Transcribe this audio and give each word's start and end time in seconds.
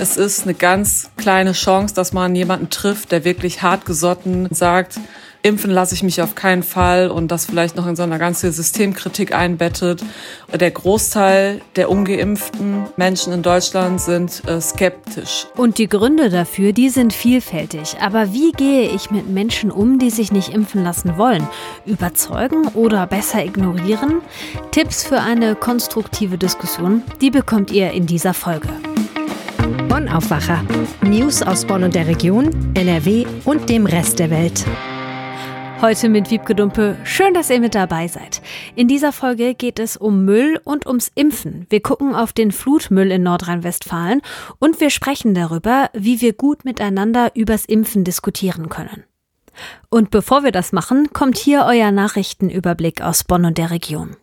Es 0.00 0.16
ist 0.16 0.44
eine 0.44 0.54
ganz 0.54 1.10
kleine 1.16 1.52
Chance, 1.52 1.92
dass 1.92 2.12
man 2.12 2.36
jemanden 2.36 2.70
trifft, 2.70 3.10
der 3.10 3.24
wirklich 3.24 3.62
hartgesotten 3.62 4.46
sagt, 4.52 5.00
impfen 5.42 5.72
lasse 5.72 5.94
ich 5.94 6.04
mich 6.04 6.22
auf 6.22 6.36
keinen 6.36 6.62
Fall 6.62 7.10
und 7.10 7.32
das 7.32 7.46
vielleicht 7.46 7.74
noch 7.74 7.86
in 7.86 7.96
so 7.96 8.04
eine 8.04 8.18
ganze 8.18 8.52
Systemkritik 8.52 9.34
einbettet. 9.34 10.04
Der 10.52 10.70
Großteil 10.70 11.60
der 11.74 11.90
ungeimpften 11.90 12.84
Menschen 12.96 13.32
in 13.32 13.42
Deutschland 13.42 14.00
sind 14.00 14.42
äh, 14.46 14.60
skeptisch. 14.60 15.46
Und 15.56 15.78
die 15.78 15.88
Gründe 15.88 16.30
dafür, 16.30 16.72
die 16.72 16.90
sind 16.90 17.12
vielfältig. 17.12 17.96
Aber 18.00 18.32
wie 18.32 18.52
gehe 18.52 18.90
ich 18.90 19.10
mit 19.10 19.28
Menschen 19.28 19.72
um, 19.72 19.98
die 19.98 20.10
sich 20.10 20.30
nicht 20.30 20.50
impfen 20.50 20.84
lassen 20.84 21.16
wollen? 21.16 21.46
Überzeugen 21.86 22.68
oder 22.74 23.06
besser 23.08 23.44
ignorieren? 23.44 24.20
Tipps 24.70 25.02
für 25.02 25.20
eine 25.20 25.56
konstruktive 25.56 26.38
Diskussion, 26.38 27.02
die 27.20 27.30
bekommt 27.30 27.72
ihr 27.72 27.90
in 27.90 28.06
dieser 28.06 28.34
Folge. 28.34 28.68
Bonn 29.98 30.08
Aufwacher. 30.10 30.64
News 31.02 31.42
aus 31.42 31.64
Bonn 31.64 31.82
und 31.82 31.92
der 31.92 32.06
Region, 32.06 32.50
NRW 32.74 33.26
und 33.44 33.68
dem 33.68 33.84
Rest 33.84 34.20
der 34.20 34.30
Welt. 34.30 34.64
Heute 35.80 36.08
mit 36.08 36.30
Wiebke 36.30 36.54
Dumpe. 36.54 36.96
Schön, 37.02 37.34
dass 37.34 37.50
ihr 37.50 37.58
mit 37.58 37.74
dabei 37.74 38.06
seid. 38.06 38.40
In 38.76 38.86
dieser 38.86 39.10
Folge 39.10 39.56
geht 39.56 39.80
es 39.80 39.96
um 39.96 40.24
Müll 40.24 40.60
und 40.62 40.86
ums 40.86 41.10
Impfen. 41.16 41.66
Wir 41.68 41.80
gucken 41.80 42.14
auf 42.14 42.32
den 42.32 42.52
Flutmüll 42.52 43.10
in 43.10 43.24
Nordrhein-Westfalen 43.24 44.22
und 44.60 44.80
wir 44.80 44.90
sprechen 44.90 45.34
darüber, 45.34 45.90
wie 45.94 46.20
wir 46.20 46.32
gut 46.32 46.64
miteinander 46.64 47.32
übers 47.34 47.64
Impfen 47.64 48.04
diskutieren 48.04 48.68
können. 48.68 49.02
Und 49.90 50.10
bevor 50.10 50.44
wir 50.44 50.52
das 50.52 50.70
machen, 50.70 51.12
kommt 51.12 51.36
hier 51.38 51.64
euer 51.66 51.90
Nachrichtenüberblick 51.90 53.02
aus 53.02 53.24
Bonn 53.24 53.46
und 53.46 53.58
der 53.58 53.72
Region. 53.72 54.16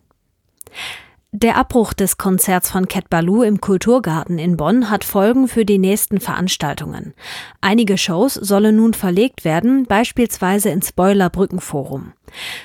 Der 1.38 1.58
Abbruch 1.58 1.92
des 1.92 2.16
Konzerts 2.16 2.70
von 2.70 2.88
Cat 2.88 3.10
Baloo 3.10 3.42
im 3.42 3.60
Kulturgarten 3.60 4.38
in 4.38 4.56
Bonn 4.56 4.88
hat 4.88 5.04
Folgen 5.04 5.48
für 5.48 5.66
die 5.66 5.76
nächsten 5.76 6.18
Veranstaltungen. 6.18 7.12
Einige 7.60 7.98
Shows 7.98 8.32
sollen 8.32 8.76
nun 8.76 8.94
verlegt 8.94 9.44
werden, 9.44 9.84
beispielsweise 9.84 10.70
ins 10.70 10.92
Boiler 10.92 11.28
Brückenforum. 11.28 12.14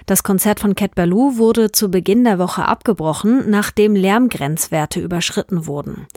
Das 0.05 0.23
Konzert 0.23 0.61
von 0.61 0.73
Cat 0.73 0.95
Baloo 0.95 1.35
wurde 1.35 1.73
zu 1.73 1.91
Beginn 1.91 2.23
der 2.23 2.39
Woche 2.39 2.63
abgebrochen, 2.63 3.49
nachdem 3.49 3.93
Lärmgrenzwerte 3.93 5.01
überschritten 5.01 5.65
wurden. 5.65 6.07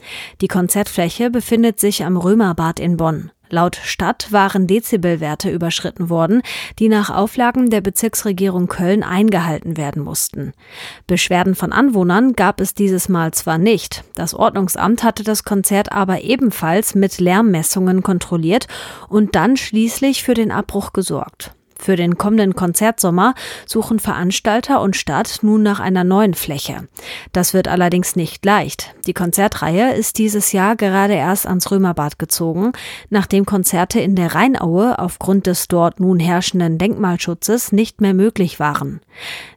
Die 0.41 0.46
Konzertfläche 0.46 1.30
befindet 1.30 1.80
sich 1.80 2.05
am 2.05 2.16
Römerbad 2.16 2.78
in 2.78 2.96
Bonn. 2.96 3.33
Laut 3.55 3.77
Stadt 3.77 4.33
waren 4.33 4.66
Dezibelwerte 4.66 5.48
überschritten 5.48 6.10
worden, 6.10 6.42
die 6.80 6.88
nach 6.88 7.08
Auflagen 7.08 7.70
der 7.70 7.83
Bezirksregierung 7.83 8.66
Köln 8.66 9.05
eingehalten 9.05 9.77
werden 9.77 10.02
mussten. 10.02 10.55
Beschwerden 11.06 11.55
von 11.55 11.72
Anwohnern 11.72 12.33
gab 12.33 12.61
es 12.61 12.74
dieses 12.74 13.08
Mal 13.08 13.33
zwar 13.33 13.58
nicht. 13.58 14.02
Das 14.16 14.34
Ordnungsamt 14.34 15.05
hatte 15.05 15.22
das 15.22 15.44
Konzert 15.44 15.92
aber 15.92 16.22
ebenfalls 16.22 16.96
mit 16.96 17.20
Lärmmessungen 17.20 18.02
kontrolliert 18.02 18.66
und 19.08 19.36
dann 19.36 19.56
schließlich 19.56 20.24
für 20.24 20.34
den 20.34 20.50
Abbruch 20.50 20.92
gesorgt. 20.92 21.55
Für 21.84 21.96
den 21.96 22.16
kommenden 22.16 22.56
Konzertsommer 22.56 23.34
suchen 23.66 23.98
Veranstalter 23.98 24.80
und 24.80 24.96
Stadt 24.96 25.40
nun 25.42 25.62
nach 25.62 25.80
einer 25.80 26.02
neuen 26.02 26.32
Fläche. 26.32 26.88
Das 27.32 27.52
wird 27.52 27.68
allerdings 27.68 28.16
nicht 28.16 28.42
leicht. 28.42 28.94
Die 29.06 29.12
Konzertreihe 29.12 29.92
ist 29.92 30.16
dieses 30.16 30.52
Jahr 30.52 30.77
gerade 30.77 31.12
erst 31.12 31.46
ans 31.46 31.70
Römerbad 31.70 32.18
gezogen, 32.18 32.72
nachdem 33.10 33.44
Konzerte 33.44 34.00
in 34.00 34.16
der 34.16 34.34
Rheinaue 34.34 34.98
aufgrund 34.98 35.46
des 35.46 35.68
dort 35.68 36.00
nun 36.00 36.20
herrschenden 36.20 36.78
Denkmalschutzes 36.78 37.70
nicht 37.70 38.00
mehr 38.00 38.14
möglich 38.14 38.58
waren. 38.58 39.02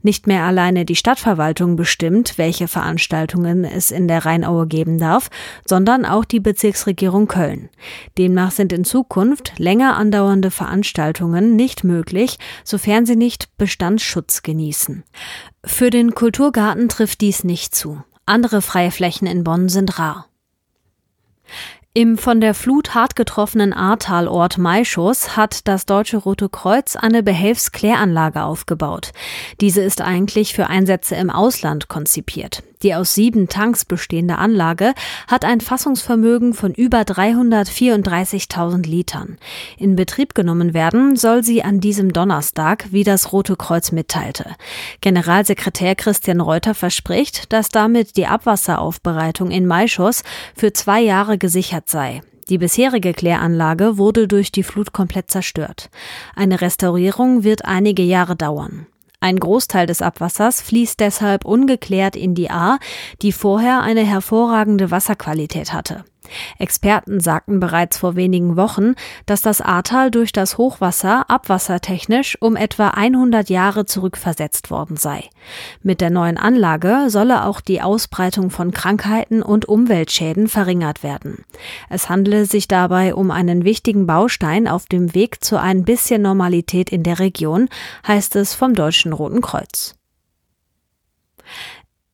Nicht 0.01 0.27
mehr 0.27 0.43
alleine 0.43 0.83
die 0.83 0.97
Stadtverwaltung 0.97 1.77
bestimmt, 1.77 2.37
welche 2.37 2.67
Veranstaltungen 2.67 3.63
es 3.63 3.89
in 3.89 4.09
der 4.09 4.25
Rheinaue 4.25 4.67
geben 4.67 4.99
darf, 4.99 5.29
sondern 5.65 6.03
auch 6.03 6.25
die 6.25 6.41
Bezirksregierung 6.41 7.29
Köln. 7.29 7.69
Demnach 8.17 8.51
sind 8.51 8.73
in 8.73 8.83
Zukunft 8.83 9.53
länger 9.57 9.95
andauernde 9.95 10.51
Veranstaltungen 10.51 11.55
nicht 11.55 11.85
möglich 11.85 12.16
möglich, 12.17 12.37
sofern 12.63 13.05
sie 13.05 13.15
nicht 13.15 13.55
Bestandsschutz 13.57 14.41
genießen. 14.41 15.03
Für 15.63 15.89
den 15.89 16.15
Kulturgarten 16.15 16.89
trifft 16.89 17.21
dies 17.21 17.43
nicht 17.43 17.75
zu. 17.75 18.03
Andere 18.25 18.61
freie 18.61 18.91
Flächen 18.91 19.27
in 19.27 19.43
Bonn 19.43 19.69
sind 19.69 19.99
rar. 19.99 20.27
Im 21.93 22.17
von 22.17 22.41
der 22.41 22.53
Flut 22.53 22.93
hart 22.93 23.15
getroffenen 23.15 23.73
Ahrtalort 23.73 24.59
Maischoss 24.59 25.35
hat 25.35 25.67
das 25.67 25.87
Deutsche 25.87 26.17
Rote 26.17 26.47
Kreuz 26.47 26.95
eine 26.95 27.23
Behelfskläranlage 27.23 28.43
aufgebaut. 28.43 29.13
Diese 29.61 29.81
ist 29.81 30.01
eigentlich 30.01 30.53
für 30.53 30.67
Einsätze 30.67 31.15
im 31.15 31.31
Ausland 31.31 31.87
konzipiert. 31.87 32.61
Die 32.83 32.93
aus 32.93 33.15
sieben 33.15 33.47
Tanks 33.47 33.85
bestehende 33.85 34.37
Anlage 34.37 34.93
hat 35.27 35.45
ein 35.45 35.61
Fassungsvermögen 35.61 36.53
von 36.53 36.73
über 36.73 37.01
334.000 37.01 38.87
Litern. 38.87 39.37
In 39.77 39.95
Betrieb 39.95 40.35
genommen 40.35 40.73
werden 40.73 41.15
soll 41.15 41.43
sie 41.43 41.63
an 41.63 41.79
diesem 41.79 42.13
Donnerstag, 42.13 42.87
wie 42.91 43.03
das 43.03 43.31
Rote 43.31 43.55
Kreuz 43.55 43.91
mitteilte. 43.91 44.55
Generalsekretär 45.01 45.95
Christian 45.95 46.41
Reuter 46.41 46.73
verspricht, 46.73 47.51
dass 47.51 47.69
damit 47.69 48.17
die 48.17 48.27
Abwasseraufbereitung 48.27 49.51
in 49.51 49.65
Maischoss 49.65 50.23
für 50.55 50.73
zwei 50.73 51.01
Jahre 51.01 51.37
gesichert 51.37 51.89
sei. 51.89 52.21
Die 52.49 52.57
bisherige 52.57 53.13
Kläranlage 53.13 53.97
wurde 53.97 54.27
durch 54.27 54.51
die 54.51 54.63
Flut 54.63 54.93
komplett 54.93 55.29
zerstört. 55.29 55.89
Eine 56.35 56.61
Restaurierung 56.61 57.43
wird 57.43 57.65
einige 57.65 58.03
Jahre 58.03 58.37
dauern. 58.37 58.87
Ein 59.19 59.37
Großteil 59.39 59.87
des 59.87 60.01
Abwassers 60.01 60.61
fließt 60.61 60.99
deshalb 60.99 61.43
ungeklärt 61.43 62.15
in 62.15 62.35
die 62.35 62.51
Ahr, 62.51 62.79
die 63.21 63.31
vorher 63.31 63.81
eine 63.81 64.05
hervorragende 64.05 64.91
Wasserqualität 64.91 65.73
hatte. 65.73 66.05
Experten 66.59 67.19
sagten 67.19 67.59
bereits 67.59 67.97
vor 67.97 68.15
wenigen 68.15 68.57
Wochen, 68.57 68.95
dass 69.25 69.41
das 69.41 69.61
Ahrtal 69.61 70.11
durch 70.11 70.31
das 70.31 70.57
Hochwasser 70.57 71.29
abwassertechnisch 71.29 72.37
um 72.41 72.55
etwa 72.55 72.89
100 72.89 73.49
Jahre 73.49 73.85
zurückversetzt 73.85 74.71
worden 74.71 74.97
sei. 74.97 75.23
Mit 75.81 76.01
der 76.01 76.09
neuen 76.09 76.37
Anlage 76.37 77.09
solle 77.09 77.45
auch 77.45 77.61
die 77.61 77.81
Ausbreitung 77.81 78.49
von 78.49 78.71
Krankheiten 78.71 79.41
und 79.41 79.65
Umweltschäden 79.65 80.47
verringert 80.47 81.03
werden. 81.03 81.45
Es 81.89 82.09
handele 82.09 82.45
sich 82.45 82.67
dabei 82.67 83.15
um 83.15 83.31
einen 83.31 83.63
wichtigen 83.63 84.07
Baustein 84.07 84.67
auf 84.67 84.85
dem 84.85 85.13
Weg 85.13 85.43
zu 85.43 85.59
ein 85.59 85.83
bisschen 85.83 86.21
Normalität 86.21 86.91
in 86.91 87.03
der 87.03 87.19
Region, 87.19 87.69
heißt 88.07 88.35
es 88.35 88.53
vom 88.53 88.73
Deutschen 88.73 89.13
Roten 89.13 89.41
Kreuz. 89.41 89.95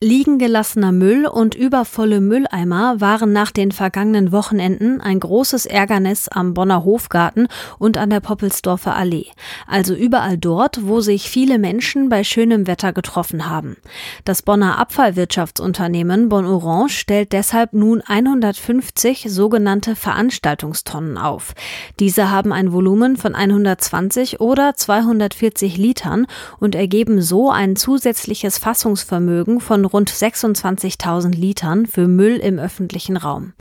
Liegen 0.03 0.37
gelassener 0.37 0.91
Müll 0.91 1.25
und 1.25 1.55
übervolle 1.55 2.19
Mülleimer 2.19 2.99
waren 2.99 3.31
nach 3.31 3.51
den 3.51 3.71
vergangenen 3.71 4.33
Wochenenden 4.33 4.99
ein 4.99 5.17
großes 5.17 5.65
Ärgernis 5.65 6.27
am 6.27 6.53
Bonner 6.53 6.83
Hofgarten 6.83 7.47
und 7.79 7.97
an 7.97 8.09
der 8.09 8.19
Poppelsdorfer 8.19 8.97
Allee. 8.97 9.27
Also 9.65 9.95
überall 9.95 10.37
dort, 10.37 10.85
wo 10.85 10.99
sich 10.99 11.29
viele 11.29 11.57
Menschen 11.57 12.09
bei 12.09 12.25
schönem 12.25 12.67
Wetter 12.67 12.91
getroffen 12.91 13.49
haben. 13.49 13.77
Das 14.25 14.41
Bonner 14.41 14.77
Abfallwirtschaftsunternehmen 14.77 16.27
Bonn 16.27 16.47
Orange 16.47 16.97
stellt 16.97 17.31
deshalb 17.31 17.71
nun 17.71 18.01
150 18.01 19.27
sogenannte 19.29 19.95
Veranstaltungstonnen 19.95 21.17
auf. 21.17 21.53
Diese 22.01 22.29
haben 22.29 22.51
ein 22.51 22.73
Volumen 22.73 23.15
von 23.15 23.35
120 23.35 24.41
oder 24.41 24.75
240 24.75 25.77
Litern 25.77 26.27
und 26.59 26.75
ergeben 26.75 27.21
so 27.21 27.49
ein 27.49 27.77
zusätzliches 27.77 28.57
Fassungsvermögen 28.57 29.61
von 29.61 29.92
rund 29.93 30.09
26.000 30.09 31.35
Litern 31.35 31.85
für 31.85 32.07
Müll 32.07 32.37
im 32.37 32.59
öffentlichen 32.59 33.15
Raum. 33.15 33.53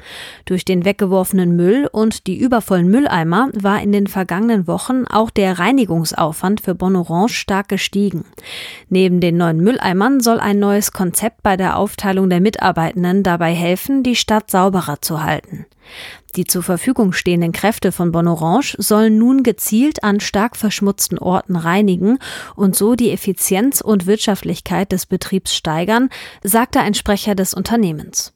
Durch 0.47 0.65
den 0.65 0.84
weggeworfenen 0.84 1.54
Müll 1.54 1.88
und 1.93 2.26
die 2.26 2.38
übervollen 2.38 2.88
Mülleimer 2.88 3.50
war 3.53 3.81
in 3.82 3.93
den 3.93 4.06
vergangenen 4.06 4.66
Wochen 4.66 5.04
auch 5.06 5.31
der 5.31 5.59
Reinigungsaufwand 5.59 6.62
für 6.62 6.75
Bonorange 6.75 7.28
stark 7.28 7.69
gestiegen. 7.69 8.25
Neben 8.88 9.21
den 9.21 9.37
neuen 9.37 9.59
Mülleimern 9.59 10.21
soll 10.21 10.41
ein 10.41 10.59
neues 10.59 10.92
Konzept 10.92 11.42
bei 11.42 11.56
der 11.56 11.76
Aufteilung 11.76 12.31
der 12.31 12.41
Mitarbeitenden 12.41 13.22
dabei 13.22 13.53
helfen, 13.53 14.03
die 14.03 14.16
Stadt 14.16 14.51
sauberer 14.51 15.01
zu 15.01 15.22
halten. 15.22 15.66
Die 16.36 16.44
zur 16.44 16.62
Verfügung 16.62 17.12
stehenden 17.12 17.53
Kräfte 17.53 17.92
von 17.92 18.12
Bonorange 18.12 18.74
sollen 18.78 19.18
nun 19.18 19.42
gezielt 19.42 20.03
an 20.03 20.21
stark 20.21 20.56
verschmutzten 20.56 21.18
Orten 21.18 21.56
reinigen 21.56 22.18
und 22.56 22.74
so 22.74 22.94
die 22.94 23.10
Effizienz 23.10 23.80
und 23.80 24.06
Wirtschaftlichkeit 24.06 24.92
des 24.92 25.06
Betriebs 25.06 25.54
steigern, 25.54 26.09
sagte 26.42 26.80
ein 26.80 26.94
Sprecher 26.94 27.34
des 27.34 27.54
Unternehmens. 27.54 28.33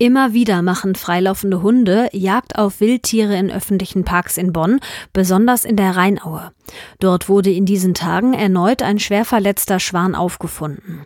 Immer 0.00 0.32
wieder 0.32 0.62
machen 0.62 0.94
freilaufende 0.94 1.60
Hunde 1.60 2.08
Jagd 2.12 2.56
auf 2.56 2.80
Wildtiere 2.80 3.36
in 3.36 3.50
öffentlichen 3.50 4.04
Parks 4.04 4.36
in 4.36 4.52
Bonn, 4.52 4.78
besonders 5.12 5.64
in 5.64 5.74
der 5.74 5.96
Rheinaue. 5.96 6.52
Dort 7.00 7.28
wurde 7.28 7.50
in 7.50 7.66
diesen 7.66 7.94
Tagen 7.94 8.32
erneut 8.32 8.80
ein 8.80 9.00
schwer 9.00 9.24
verletzter 9.24 9.80
Schwan 9.80 10.14
aufgefunden. 10.14 11.04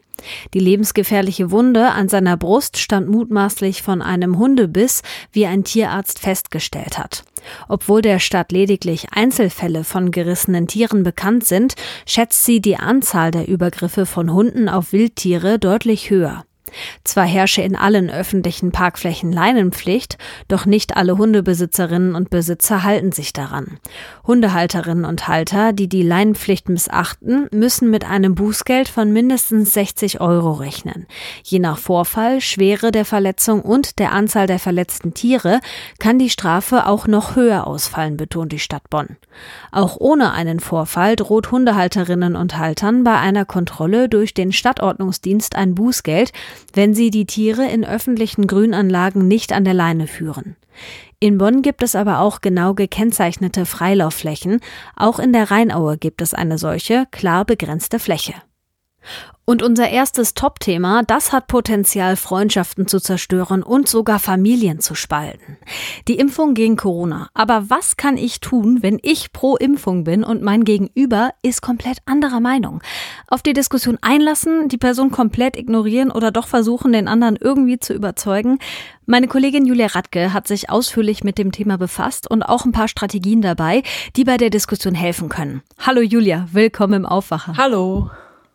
Die 0.53 0.61
lebensgefährliche 0.61 1.51
Wunde 1.51 1.89
an 1.93 2.11
seiner 2.11 2.37
Brust 2.37 2.77
stand 2.77 3.09
mutmaßlich 3.09 3.81
von 3.81 4.03
einem 4.03 4.39
Hundebiss, 4.39 5.01
wie 5.33 5.47
ein 5.47 5.65
Tierarzt 5.65 6.19
festgestellt 6.19 6.99
hat. 6.99 7.25
Obwohl 7.69 8.03
der 8.03 8.19
Stadt 8.19 8.53
lediglich 8.53 9.07
Einzelfälle 9.11 9.85
von 9.85 10.11
gerissenen 10.11 10.67
Tieren 10.69 11.03
bekannt 11.03 11.47
sind, 11.47 11.77
schätzt 12.05 12.45
sie 12.45 12.61
die 12.61 12.77
Anzahl 12.77 13.31
der 13.31 13.49
Übergriffe 13.49 14.05
von 14.05 14.35
Hunden 14.35 14.69
auf 14.69 14.93
Wildtiere 14.93 15.59
deutlich 15.59 16.11
höher. 16.11 16.45
Zwar 17.05 17.25
herrsche 17.25 17.63
in 17.63 17.77
allen 17.77 18.11
öffentlichen 18.11 18.73
Parkflächen 18.73 19.33
Leinenpflicht, 19.33 20.19
doch 20.49 20.67
nicht 20.67 20.97
alle 20.97 21.19
Hundebesitzerinnen 21.19 22.15
und 22.15 22.31
Besitzer 22.31 22.83
halten 22.83 23.13
sich 23.13 23.33
daran. 23.33 23.79
Hundehalterinnen 24.27 25.05
und 25.05 25.29
Halter, 25.29 25.73
die 25.73 25.89
die 25.89 26.03
Leinenpflicht 26.03 26.69
missachten, 26.69 27.49
müssen 27.53 27.91
mit 27.91 28.05
einem 28.05 28.35
Bußgeld 28.35 28.89
von 28.89 29.13
mindestens 29.13 29.73
60 29.75 30.21
Euro 30.21 30.53
rechnen. 30.53 31.07
Je 31.43 31.59
nach 31.59 31.79
Vorfall, 31.79 32.41
Schwere 32.41 32.93
der 32.93 33.05
Verletzung 33.05 33.63
und 33.63 33.99
der 33.99 34.13
Anzahl 34.13 34.47
der 34.47 34.59
verletzten 34.59 35.15
Tiere 35.15 35.61
kann 35.99 36.19
die 36.19 36.31
Strafe 36.31 36.87
auch 36.87 37.07
noch 37.07 37.37
höher 37.37 37.67
ausfallen, 37.67 38.17
betont 38.17 38.53
die 38.53 38.59
Stadt 38.59 38.89
Bonn. 38.91 39.17
Auch 39.71 39.97
ohne 39.99 40.33
einen 40.33 40.61
Vorfall 40.61 41.17
droht 41.17 41.51
Hundehalterinnen 41.51 42.37
und 42.37 42.59
Haltern 42.59 43.05
bei 43.05 43.19
einer 43.19 43.45
Kontrolle 43.45 44.09
durch 44.09 44.35
den 44.35 44.53
Stadtordnungsdienst 44.53 45.57
ein 45.57 45.75
Bußgeld, 45.75 46.33
wenn 46.73 46.95
sie 46.95 47.11
die 47.11 47.27
Tiere 47.27 47.69
in 47.69 47.85
öffentlichen 47.85 48.47
Grünanlagen 48.47 49.29
nicht 49.29 49.53
an 49.53 49.65
der 49.65 49.75
Leine 49.75 50.07
führen. 50.07 50.57
In 51.21 51.39
Bonn 51.39 51.63
gibt 51.63 51.83
es 51.83 51.95
aber 51.95 52.19
auch 52.19 52.41
genau 52.41 52.75
gekennzeichnete 52.75 53.65
Freilaufflächen. 53.65 54.61
Auch 54.97 55.19
in 55.21 55.33
der 55.33 55.51
Rheinaue 55.51 55.97
gibt 55.97 56.21
es 56.21 56.35
eine 56.35 56.59
solche, 56.59 57.07
klar 57.13 57.45
begrenzte 57.45 57.99
Fläche. 57.99 58.35
Und 59.45 59.65
unser 59.65 59.89
erstes 59.89 60.35
Top-Thema, 60.35 61.03
das 61.03 61.33
hat 61.33 61.49
Potenzial, 61.49 62.15
Freundschaften 62.15 62.87
zu 62.87 63.01
zerstören 63.01 63.65
und 63.65 63.89
sogar 63.89 64.21
Familien 64.21 64.79
zu 64.79 64.95
spalten. 64.95 65.59
Die 66.07 66.17
Impfung 66.17 66.55
gegen 66.55 66.77
Corona. 66.77 67.29
Aber 67.35 67.69
was 67.69 67.97
kann 67.97 68.17
ich 68.17 68.39
tun, 68.39 68.79
wenn 68.83 69.01
ich 69.03 69.33
pro 69.33 69.57
Impfung 69.57 70.05
bin 70.05 70.23
und 70.23 70.43
mein 70.43 70.63
Gegenüber 70.63 71.33
ist 71.43 71.61
komplett 71.61 71.99
anderer 72.07 72.39
Meinung? 72.39 72.83
Auf 73.27 73.43
die 73.43 73.53
Diskussion 73.53 73.99
einlassen, 74.01 74.69
die 74.69 74.79
Person 74.79 75.11
komplett 75.11 75.57
ignorieren 75.57 76.13
oder 76.13 76.31
doch 76.31 76.47
versuchen, 76.47 76.93
den 76.93 77.09
anderen 77.09 77.37
irgendwie 77.37 77.81
zu 77.81 77.95
überzeugen? 77.95 78.61
Meine 79.07 79.27
Kollegin 79.27 79.67
Julia 79.67 79.89
Radke 79.89 80.33
hat 80.33 80.47
sich 80.47 80.71
ausführlich 80.71 81.25
mit 81.25 81.37
dem 81.37 81.51
Thema 81.51 81.79
befasst 81.79 82.31
und 82.31 82.45
auch 82.45 82.65
ein 82.65 82.73
paar 82.73 82.87
Strategien 82.87 83.43
dabei, 83.43 83.83
die 84.15 84.23
bei 84.23 84.37
der 84.37 84.51
Diskussion 84.51 84.95
helfen 84.95 85.29
können. 85.29 85.63
Hallo 85.79 86.01
Julia, 86.01 86.47
willkommen 86.53 86.95
im 86.95 87.07
Aufwacher. 87.07 87.57
Hallo. 87.57 88.09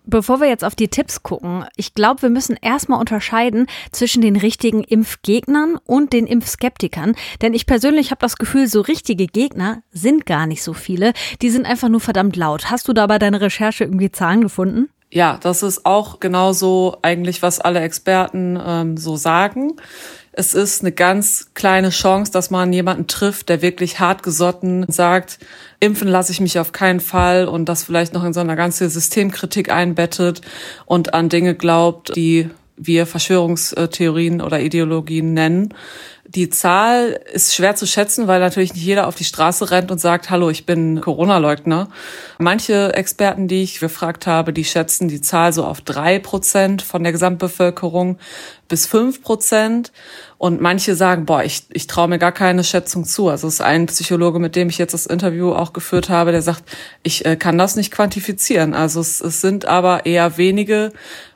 Bevor 0.09 0.39
wir 0.39 0.47
jetzt 0.47 0.63
auf 0.63 0.73
die 0.73 0.87
Tipps 0.87 1.21
gucken, 1.21 1.65
ich 1.75 1.93
glaube, 1.93 2.21
wir 2.21 2.29
müssen 2.29 2.55
erstmal 2.61 2.97
unterscheiden 2.97 3.67
zwischen 3.91 4.21
den 4.21 4.37
richtigen 4.37 4.85
Impfgegnern 4.85 5.77
und 5.85 6.13
den 6.13 6.27
Impfskeptikern. 6.27 7.13
Denn 7.41 7.53
ich 7.53 7.65
persönlich 7.65 8.11
habe 8.11 8.19
das 8.21 8.37
Gefühl, 8.37 8.67
so 8.67 8.79
richtige 8.79 9.27
Gegner 9.27 9.83
sind 9.91 10.25
gar 10.25 10.47
nicht 10.47 10.63
so 10.63 10.71
viele. 10.71 11.11
Die 11.41 11.49
sind 11.49 11.65
einfach 11.65 11.89
nur 11.89 11.99
verdammt 11.99 12.37
laut. 12.37 12.71
Hast 12.71 12.87
du 12.87 12.93
da 12.93 13.05
bei 13.05 13.19
deiner 13.19 13.41
Recherche 13.41 13.83
irgendwie 13.83 14.09
Zahlen 14.09 14.39
gefunden? 14.39 14.87
Ja, 15.11 15.39
das 15.41 15.61
ist 15.61 15.85
auch 15.85 16.21
genauso 16.21 16.99
eigentlich, 17.01 17.41
was 17.41 17.59
alle 17.59 17.81
Experten 17.81 18.57
ähm, 18.65 18.95
so 18.95 19.17
sagen 19.17 19.73
es 20.37 20.53
ist 20.53 20.81
eine 20.81 20.91
ganz 20.91 21.49
kleine 21.55 21.89
Chance, 21.89 22.31
dass 22.31 22.51
man 22.51 22.71
jemanden 22.71 23.07
trifft, 23.07 23.49
der 23.49 23.63
wirklich 23.63 23.99
hart 23.99 24.21
gesotten 24.21 24.85
sagt, 24.87 25.39
impfen 25.79 26.07
lasse 26.07 26.31
ich 26.31 26.39
mich 26.39 26.59
auf 26.59 26.71
keinen 26.71 26.99
Fall 26.99 27.47
und 27.47 27.65
das 27.65 27.83
vielleicht 27.83 28.13
noch 28.13 28.23
in 28.23 28.33
so 28.33 28.39
einer 28.39 28.55
ganzen 28.55 28.87
Systemkritik 28.87 29.71
einbettet 29.71 30.41
und 30.85 31.15
an 31.15 31.29
Dinge 31.29 31.55
glaubt, 31.55 32.15
die 32.15 32.51
wir 32.77 33.07
Verschwörungstheorien 33.07 34.39
oder 34.39 34.59
Ideologien 34.59 35.33
nennen. 35.33 35.73
Die 36.29 36.49
Zahl 36.49 37.19
ist 37.31 37.55
schwer 37.55 37.75
zu 37.75 37.87
schätzen, 37.87 38.27
weil 38.27 38.41
natürlich 38.41 38.73
nicht 38.73 38.83
jeder 38.83 39.07
auf 39.07 39.15
die 39.15 39.23
Straße 39.23 39.71
rennt 39.71 39.91
und 39.91 39.99
sagt, 39.99 40.29
hallo, 40.29 40.49
ich 40.49 40.65
bin 40.65 40.99
Corona-Leugner. 40.99 41.87
Manche 42.37 42.93
Experten, 42.93 43.47
die 43.47 43.63
ich 43.63 43.79
gefragt 43.79 44.27
habe, 44.27 44.51
die 44.51 44.65
schätzen 44.65 45.07
die 45.07 45.21
Zahl 45.21 45.53
so 45.53 45.63
auf 45.63 45.79
drei 45.79 46.19
Prozent 46.19 46.81
von 46.81 47.03
der 47.03 47.13
Gesamtbevölkerung 47.13 48.17
bis 48.67 48.87
fünf 48.87 49.21
Prozent. 49.21 49.93
Und 50.37 50.61
manche 50.61 50.95
sagen, 50.95 51.25
boah, 51.25 51.43
ich, 51.43 51.63
ich 51.71 51.87
traue 51.87 52.09
mir 52.09 52.19
gar 52.19 52.33
keine 52.33 52.63
Schätzung 52.63 53.05
zu. 53.05 53.29
Also 53.29 53.47
es 53.47 53.55
ist 53.55 53.61
ein 53.61 53.85
Psychologe, 53.85 54.39
mit 54.39 54.55
dem 54.55 54.69
ich 54.69 54.77
jetzt 54.77 54.93
das 54.93 55.05
Interview 55.05 55.53
auch 55.53 55.71
geführt 55.71 56.09
habe, 56.09 56.31
der 56.31 56.41
sagt, 56.41 56.63
ich 57.03 57.25
äh, 57.25 57.37
kann 57.37 57.57
das 57.57 57.75
nicht 57.77 57.91
quantifizieren. 57.91 58.73
Also 58.73 58.99
es, 58.99 59.21
es 59.21 59.39
sind 59.39 59.65
aber 59.65 60.05
eher 60.05 60.37
wenige. 60.37 60.91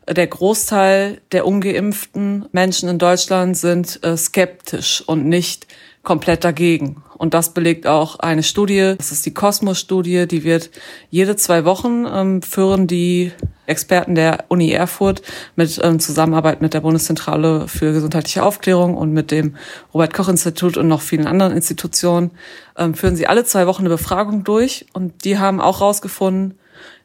Der 0.08 0.28
Großteil 0.28 1.22
der 1.32 1.48
ungeimpften 1.48 2.46
Menschen 2.52 2.90
in 2.90 3.00
Deutschland 3.00 3.56
sind 3.56 4.04
äh, 4.04 4.18
skeptisch 4.18 4.81
und 5.06 5.25
nicht 5.25 5.68
komplett 6.04 6.44
dagegen. 6.44 7.04
Und 7.18 7.36
das 7.36 7.54
belegt 7.54 7.86
auch 7.86 8.18
eine 8.18 8.42
Studie, 8.42 8.95
das 8.98 9.12
ist 9.12 9.25
die 9.28 9.33
Kosmos-Studie, 9.33 10.28
die 10.28 10.44
wird 10.44 10.72
jede 11.12 11.36
zwei 11.36 11.66
Wochen 11.66 12.07
ähm, 12.12 12.42
führen 12.42 12.88
die 12.88 13.31
Experten 13.68 14.16
der 14.16 14.45
Uni 14.48 14.72
Erfurt 14.72 15.22
mit 15.56 15.80
ähm, 15.83 16.00
Zusammenarbeit 16.00 16.63
mit 16.63 16.74
der 16.74 16.81
Bundeszentrale 16.81 17.68
für 17.68 17.94
gesundheitliche 17.94 18.44
Aufklärung 18.44 18.98
und 18.98 19.13
mit 19.13 19.30
dem 19.30 19.56
Robert 19.94 20.16
Koch 20.16 20.30
Institut 20.30 20.78
und 20.78 20.88
noch 20.88 21.01
vielen 21.01 21.28
anderen 21.28 21.54
Institutionen 21.54 22.31
ähm, 22.75 22.95
führen 22.95 23.16
sie 23.16 23.28
alle 23.28 23.44
zwei 23.44 23.68
Wochen 23.68 23.83
eine 23.83 23.89
Befragung 23.89 24.44
durch 24.44 24.88
und 24.94 25.24
die 25.24 25.38
haben 25.38 25.62
auch 25.62 25.81
herausgefunden, 25.81 26.57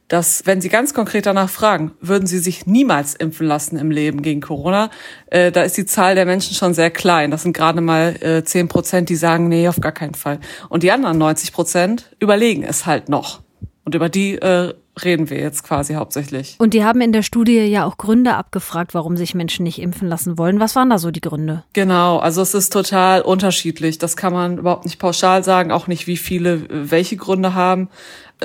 dass 0.09 0.47
wenn 0.47 0.61
Sie 0.61 0.69
ganz 0.69 0.95
konkret 0.95 1.27
danach 1.27 1.51
fragen, 1.51 1.93
würden 2.01 2.27
Sie 2.27 2.39
sich 2.39 2.67
niemals 2.67 3.15
impfen 3.15 3.47
lassen 3.47 3.77
im 3.77 3.91
Leben 3.91 4.23
gegen 4.23 4.41
Corona, 4.41 4.91
äh, 5.27 5.51
da 5.51 5.63
ist 5.63 5.77
die 5.77 5.87
Zahl 5.87 6.15
der 6.15 6.27
Menschen 6.27 6.55
schon 6.55 6.75
sehr 6.75 6.91
klein. 6.91 7.31
Das 7.31 7.43
sind 7.43 7.57
gerade 7.57 7.81
mal 7.81 8.17
äh, 8.23 8.45
10 8.45 8.69
Prozent, 8.69 9.09
die 9.09 9.17
sagen, 9.17 9.49
nee, 9.49 9.69
auf 9.69 9.81
gar 9.81 9.93
keinen 9.93 10.15
Fall. 10.15 10.39
Und 10.69 10.83
die 10.83 10.93
anderen 10.93 11.19
90 11.19 11.53
Prozent 11.53 12.15
überlegen 12.21 12.63
es 12.63 12.87
halt 12.87 13.09
noch. 13.09 13.41
Und 13.85 13.95
über 13.95 14.09
die 14.09 14.35
äh, 14.35 14.75
reden 15.05 15.31
wir 15.31 15.39
jetzt 15.39 15.63
quasi 15.63 15.95
hauptsächlich. 15.95 16.57
Und 16.59 16.75
die 16.75 16.85
haben 16.85 17.01
in 17.01 17.13
der 17.13 17.23
Studie 17.23 17.59
ja 17.59 17.85
auch 17.85 17.99
Gründe 17.99 18.35
abgefragt, 18.35 18.95
warum 18.95 19.17
sich 19.17 19.35
Menschen 19.35 19.63
nicht 19.63 19.81
impfen 19.81 20.09
lassen 20.09 20.39
wollen. 20.39 20.59
Was 20.59 20.75
waren 20.75 20.91
da 20.91 20.99
so 20.99 21.11
die 21.11 21.21
Gründe? 21.21 21.65
Genau, 21.73 22.19
also 22.19 22.43
es 22.43 22.55
ist 22.55 22.73
total 22.73 23.23
unterschiedlich. 23.23 23.99
Das 23.99 24.17
kann 24.17 24.33
man 24.33 24.59
überhaupt 24.59 24.85
nicht 24.85 24.99
pauschal 24.99 25.45
sagen, 25.45 25.71
auch 25.71 25.87
nicht, 25.87 26.07
wie 26.07 26.17
viele 26.17 26.55
äh, 26.55 26.91
welche 26.91 27.17
Gründe 27.17 27.55
haben. 27.55 27.89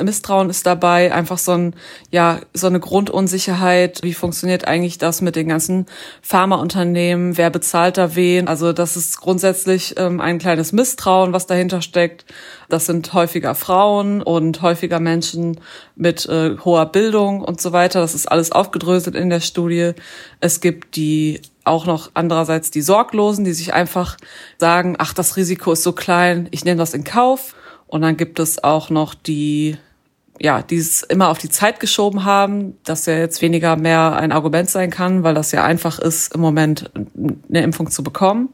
Misstrauen 0.02 0.50
ist 0.50 0.66
dabei, 0.66 1.14
einfach 1.14 1.38
so 1.38 1.52
ein, 1.52 1.76
ja, 2.12 2.40
so 2.54 2.68
eine 2.68 2.80
Grundunsicherheit. 2.80 4.00
Wie 4.04 4.14
funktioniert 4.14 4.66
eigentlich 4.66 4.98
das 4.98 5.22
mit 5.22 5.36
den 5.36 5.50
ganzen 5.50 5.86
Pharmaunternehmen? 6.22 7.38
Wer 7.38 7.50
bezahlt 7.50 7.98
da 7.98 8.16
wen? 8.16 8.48
Also 8.48 8.72
das 8.72 8.96
ist 8.96 9.20
grundsätzlich 9.20 9.96
ähm, 9.98 10.22
ein 10.22 10.40
kleines 10.40 10.72
Misstrauen, 10.72 11.34
was 11.34 11.46
dahinter 11.46 11.82
steckt. 11.82 12.26
Das 12.70 12.86
sind 12.86 13.12
häufiger 13.14 13.54
Frauen 13.54 14.22
und 14.22 14.62
häufiger 14.62 15.02
Menschen 15.02 15.60
mit 15.98 16.26
äh, 16.26 16.56
hoher 16.64 16.86
Bildung 16.86 17.42
und 17.42 17.60
so 17.60 17.74
weiter. 17.74 18.00
Das 18.00 18.16
ist 18.16 18.32
alles 18.32 18.54
aufgedröselt 18.54 19.16
in 19.16 19.30
der 19.30 19.42
Studie. 19.42 19.92
Es 20.40 20.62
gibt 20.62 20.96
die 20.96 21.42
auch 21.64 21.86
noch 21.86 22.12
andererseits 22.14 22.72
die 22.72 22.82
Sorglosen, 22.82 23.46
die 23.46 23.54
sich 23.54 23.74
einfach 23.74 24.18
sagen, 24.58 24.96
ach, 24.98 25.14
das 25.14 25.38
Risiko 25.38 25.74
ist 25.74 25.84
so 25.84 25.92
klein, 25.92 26.48
ich 26.52 26.66
nehme 26.66 26.78
das 26.78 26.94
in 26.94 27.04
Kauf. 27.04 27.56
Und 27.92 28.02
dann 28.02 28.16
gibt 28.16 28.40
es 28.40 28.64
auch 28.64 28.90
noch 28.90 29.14
die, 29.14 29.78
ja, 30.40 30.62
die 30.62 30.78
es 30.78 31.04
immer 31.04 31.28
auf 31.28 31.38
die 31.38 31.50
Zeit 31.50 31.82
geschoben 31.82 32.24
haben, 32.24 32.78
dass 32.86 33.06
ja 33.06 33.18
jetzt 33.18 33.42
weniger 33.42 33.76
mehr 33.76 34.16
ein 34.16 34.32
Argument 34.32 34.70
sein 34.70 34.90
kann, 34.90 35.24
weil 35.24 35.36
das 35.36 35.52
ja 35.52 35.66
einfach 35.66 36.00
ist, 36.00 36.34
im 36.34 36.40
Moment 36.40 36.90
eine 37.50 37.62
Impfung 37.62 37.92
zu 37.92 38.02
bekommen. 38.02 38.48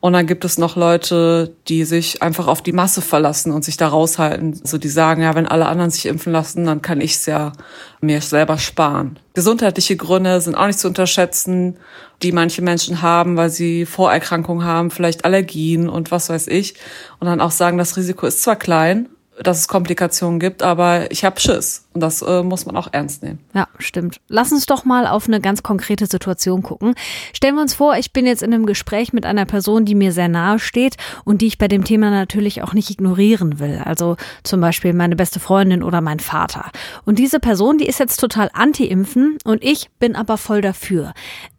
Und 0.00 0.12
dann 0.12 0.26
gibt 0.26 0.44
es 0.44 0.58
noch 0.58 0.76
Leute, 0.76 1.54
die 1.66 1.84
sich 1.84 2.22
einfach 2.22 2.46
auf 2.46 2.62
die 2.62 2.72
Masse 2.72 3.00
verlassen 3.00 3.50
und 3.50 3.64
sich 3.64 3.76
da 3.76 3.88
raushalten. 3.88 4.60
Also 4.62 4.78
die 4.78 4.88
sagen, 4.88 5.22
ja, 5.22 5.34
wenn 5.34 5.48
alle 5.48 5.66
anderen 5.66 5.90
sich 5.90 6.06
impfen 6.06 6.32
lassen, 6.32 6.66
dann 6.66 6.82
kann 6.82 7.00
ich 7.00 7.14
es 7.14 7.26
ja 7.26 7.52
mir 8.00 8.20
selber 8.20 8.58
sparen. 8.58 9.18
Gesundheitliche 9.34 9.96
Gründe 9.96 10.40
sind 10.40 10.54
auch 10.54 10.68
nicht 10.68 10.78
zu 10.78 10.86
unterschätzen, 10.86 11.78
die 12.22 12.30
manche 12.30 12.62
Menschen 12.62 13.02
haben, 13.02 13.36
weil 13.36 13.50
sie 13.50 13.86
Vorerkrankungen 13.86 14.64
haben, 14.64 14.92
vielleicht 14.92 15.24
Allergien 15.24 15.88
und 15.88 16.12
was 16.12 16.28
weiß 16.28 16.46
ich. 16.46 16.74
Und 17.18 17.26
dann 17.26 17.40
auch 17.40 17.50
sagen, 17.50 17.76
das 17.76 17.96
Risiko 17.96 18.26
ist 18.26 18.42
zwar 18.42 18.56
klein, 18.56 19.08
dass 19.42 19.58
es 19.60 19.68
Komplikationen 19.68 20.38
gibt, 20.38 20.62
aber 20.62 21.10
ich 21.10 21.24
habe 21.24 21.40
Schiss. 21.40 21.87
Und 21.98 22.02
das 22.02 22.22
äh, 22.22 22.44
muss 22.44 22.64
man 22.64 22.76
auch 22.76 22.86
ernst 22.92 23.24
nehmen. 23.24 23.40
Ja, 23.54 23.66
stimmt. 23.80 24.20
Lass 24.28 24.52
uns 24.52 24.66
doch 24.66 24.84
mal 24.84 25.08
auf 25.08 25.26
eine 25.26 25.40
ganz 25.40 25.64
konkrete 25.64 26.06
Situation 26.06 26.62
gucken. 26.62 26.94
Stellen 27.32 27.56
wir 27.56 27.60
uns 27.62 27.74
vor, 27.74 27.96
ich 27.96 28.12
bin 28.12 28.24
jetzt 28.24 28.44
in 28.44 28.54
einem 28.54 28.66
Gespräch 28.66 29.12
mit 29.12 29.26
einer 29.26 29.46
Person, 29.46 29.84
die 29.84 29.96
mir 29.96 30.12
sehr 30.12 30.28
nahe 30.28 30.60
steht 30.60 30.94
und 31.24 31.42
die 31.42 31.48
ich 31.48 31.58
bei 31.58 31.66
dem 31.66 31.82
Thema 31.82 32.10
natürlich 32.10 32.62
auch 32.62 32.72
nicht 32.72 32.88
ignorieren 32.88 33.58
will. 33.58 33.82
Also 33.84 34.16
zum 34.44 34.60
Beispiel 34.60 34.92
meine 34.92 35.16
beste 35.16 35.40
Freundin 35.40 35.82
oder 35.82 36.00
mein 36.00 36.20
Vater. 36.20 36.70
Und 37.04 37.18
diese 37.18 37.40
Person, 37.40 37.78
die 37.78 37.88
ist 37.88 37.98
jetzt 37.98 38.20
total 38.20 38.48
anti-impfen 38.52 39.38
und 39.42 39.64
ich 39.64 39.90
bin 39.98 40.14
aber 40.14 40.36
voll 40.36 40.60
dafür. 40.60 41.14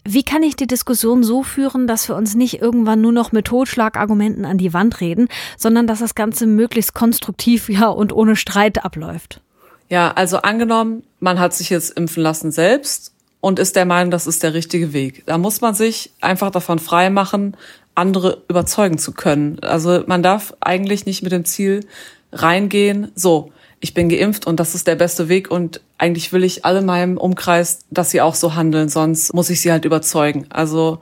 Wie 0.06 0.24
kann 0.24 0.42
ich 0.42 0.56
die 0.56 0.68
Diskussion 0.68 1.22
so 1.22 1.44
führen, 1.44 1.86
dass 1.86 2.08
wir 2.08 2.16
uns 2.16 2.34
nicht 2.34 2.62
irgendwann 2.62 3.02
nur 3.02 3.12
noch 3.12 3.34
mit 3.34 3.44
Totschlagargumenten 3.48 4.46
an 4.46 4.58
die 4.58 4.74
Wand 4.74 5.02
reden, 5.02 5.28
sondern 5.58 5.86
dass 5.86 6.00
das 6.00 6.16
Ganze 6.16 6.48
möglichst 6.48 6.94
konstruktiv 6.94 7.68
ja 7.70 7.90
und 7.90 8.14
ohne 8.14 8.38
Streit 8.38 8.86
abläuft? 8.86 9.42
Ja, 9.90 10.12
also 10.12 10.38
angenommen, 10.38 11.04
man 11.20 11.40
hat 11.40 11.54
sich 11.54 11.70
jetzt 11.70 11.98
impfen 11.98 12.24
lassen 12.24 12.52
selbst 12.52 13.12
und 13.42 13.60
ist 13.60 13.76
der 13.76 13.86
Meinung, 13.86 14.12
das 14.12 14.28
ist 14.28 14.44
der 14.44 14.54
richtige 14.54 14.94
Weg. 14.94 15.24
Da 15.26 15.38
muss 15.38 15.62
man 15.62 15.74
sich 15.74 16.12
einfach 16.22 16.52
davon 16.52 16.80
frei 16.80 17.10
machen, 17.10 17.58
andere 17.96 18.44
überzeugen 18.48 18.98
zu 18.98 19.14
können. 19.14 19.60
Also 19.62 20.04
man 20.06 20.24
darf 20.24 20.54
eigentlich 20.62 21.06
nicht 21.06 21.24
mit 21.24 21.32
dem 21.32 21.46
Ziel 21.46 21.86
reingehen, 22.32 23.12
so, 23.16 23.52
ich 23.82 23.94
bin 23.94 24.10
geimpft 24.10 24.46
und 24.46 24.60
das 24.60 24.76
ist 24.76 24.88
der 24.88 24.96
beste 24.96 25.30
Weg 25.30 25.50
und 25.50 25.82
eigentlich 25.98 26.32
will 26.34 26.44
ich 26.44 26.66
alle 26.66 26.80
in 26.80 26.86
meinem 26.86 27.18
Umkreis, 27.18 27.80
dass 27.90 28.12
sie 28.12 28.22
auch 28.22 28.36
so 28.36 28.56
handeln, 28.56 28.90
sonst 28.90 29.34
muss 29.34 29.50
ich 29.50 29.62
sie 29.62 29.72
halt 29.72 29.86
überzeugen. 29.86 30.46
Also 30.50 31.00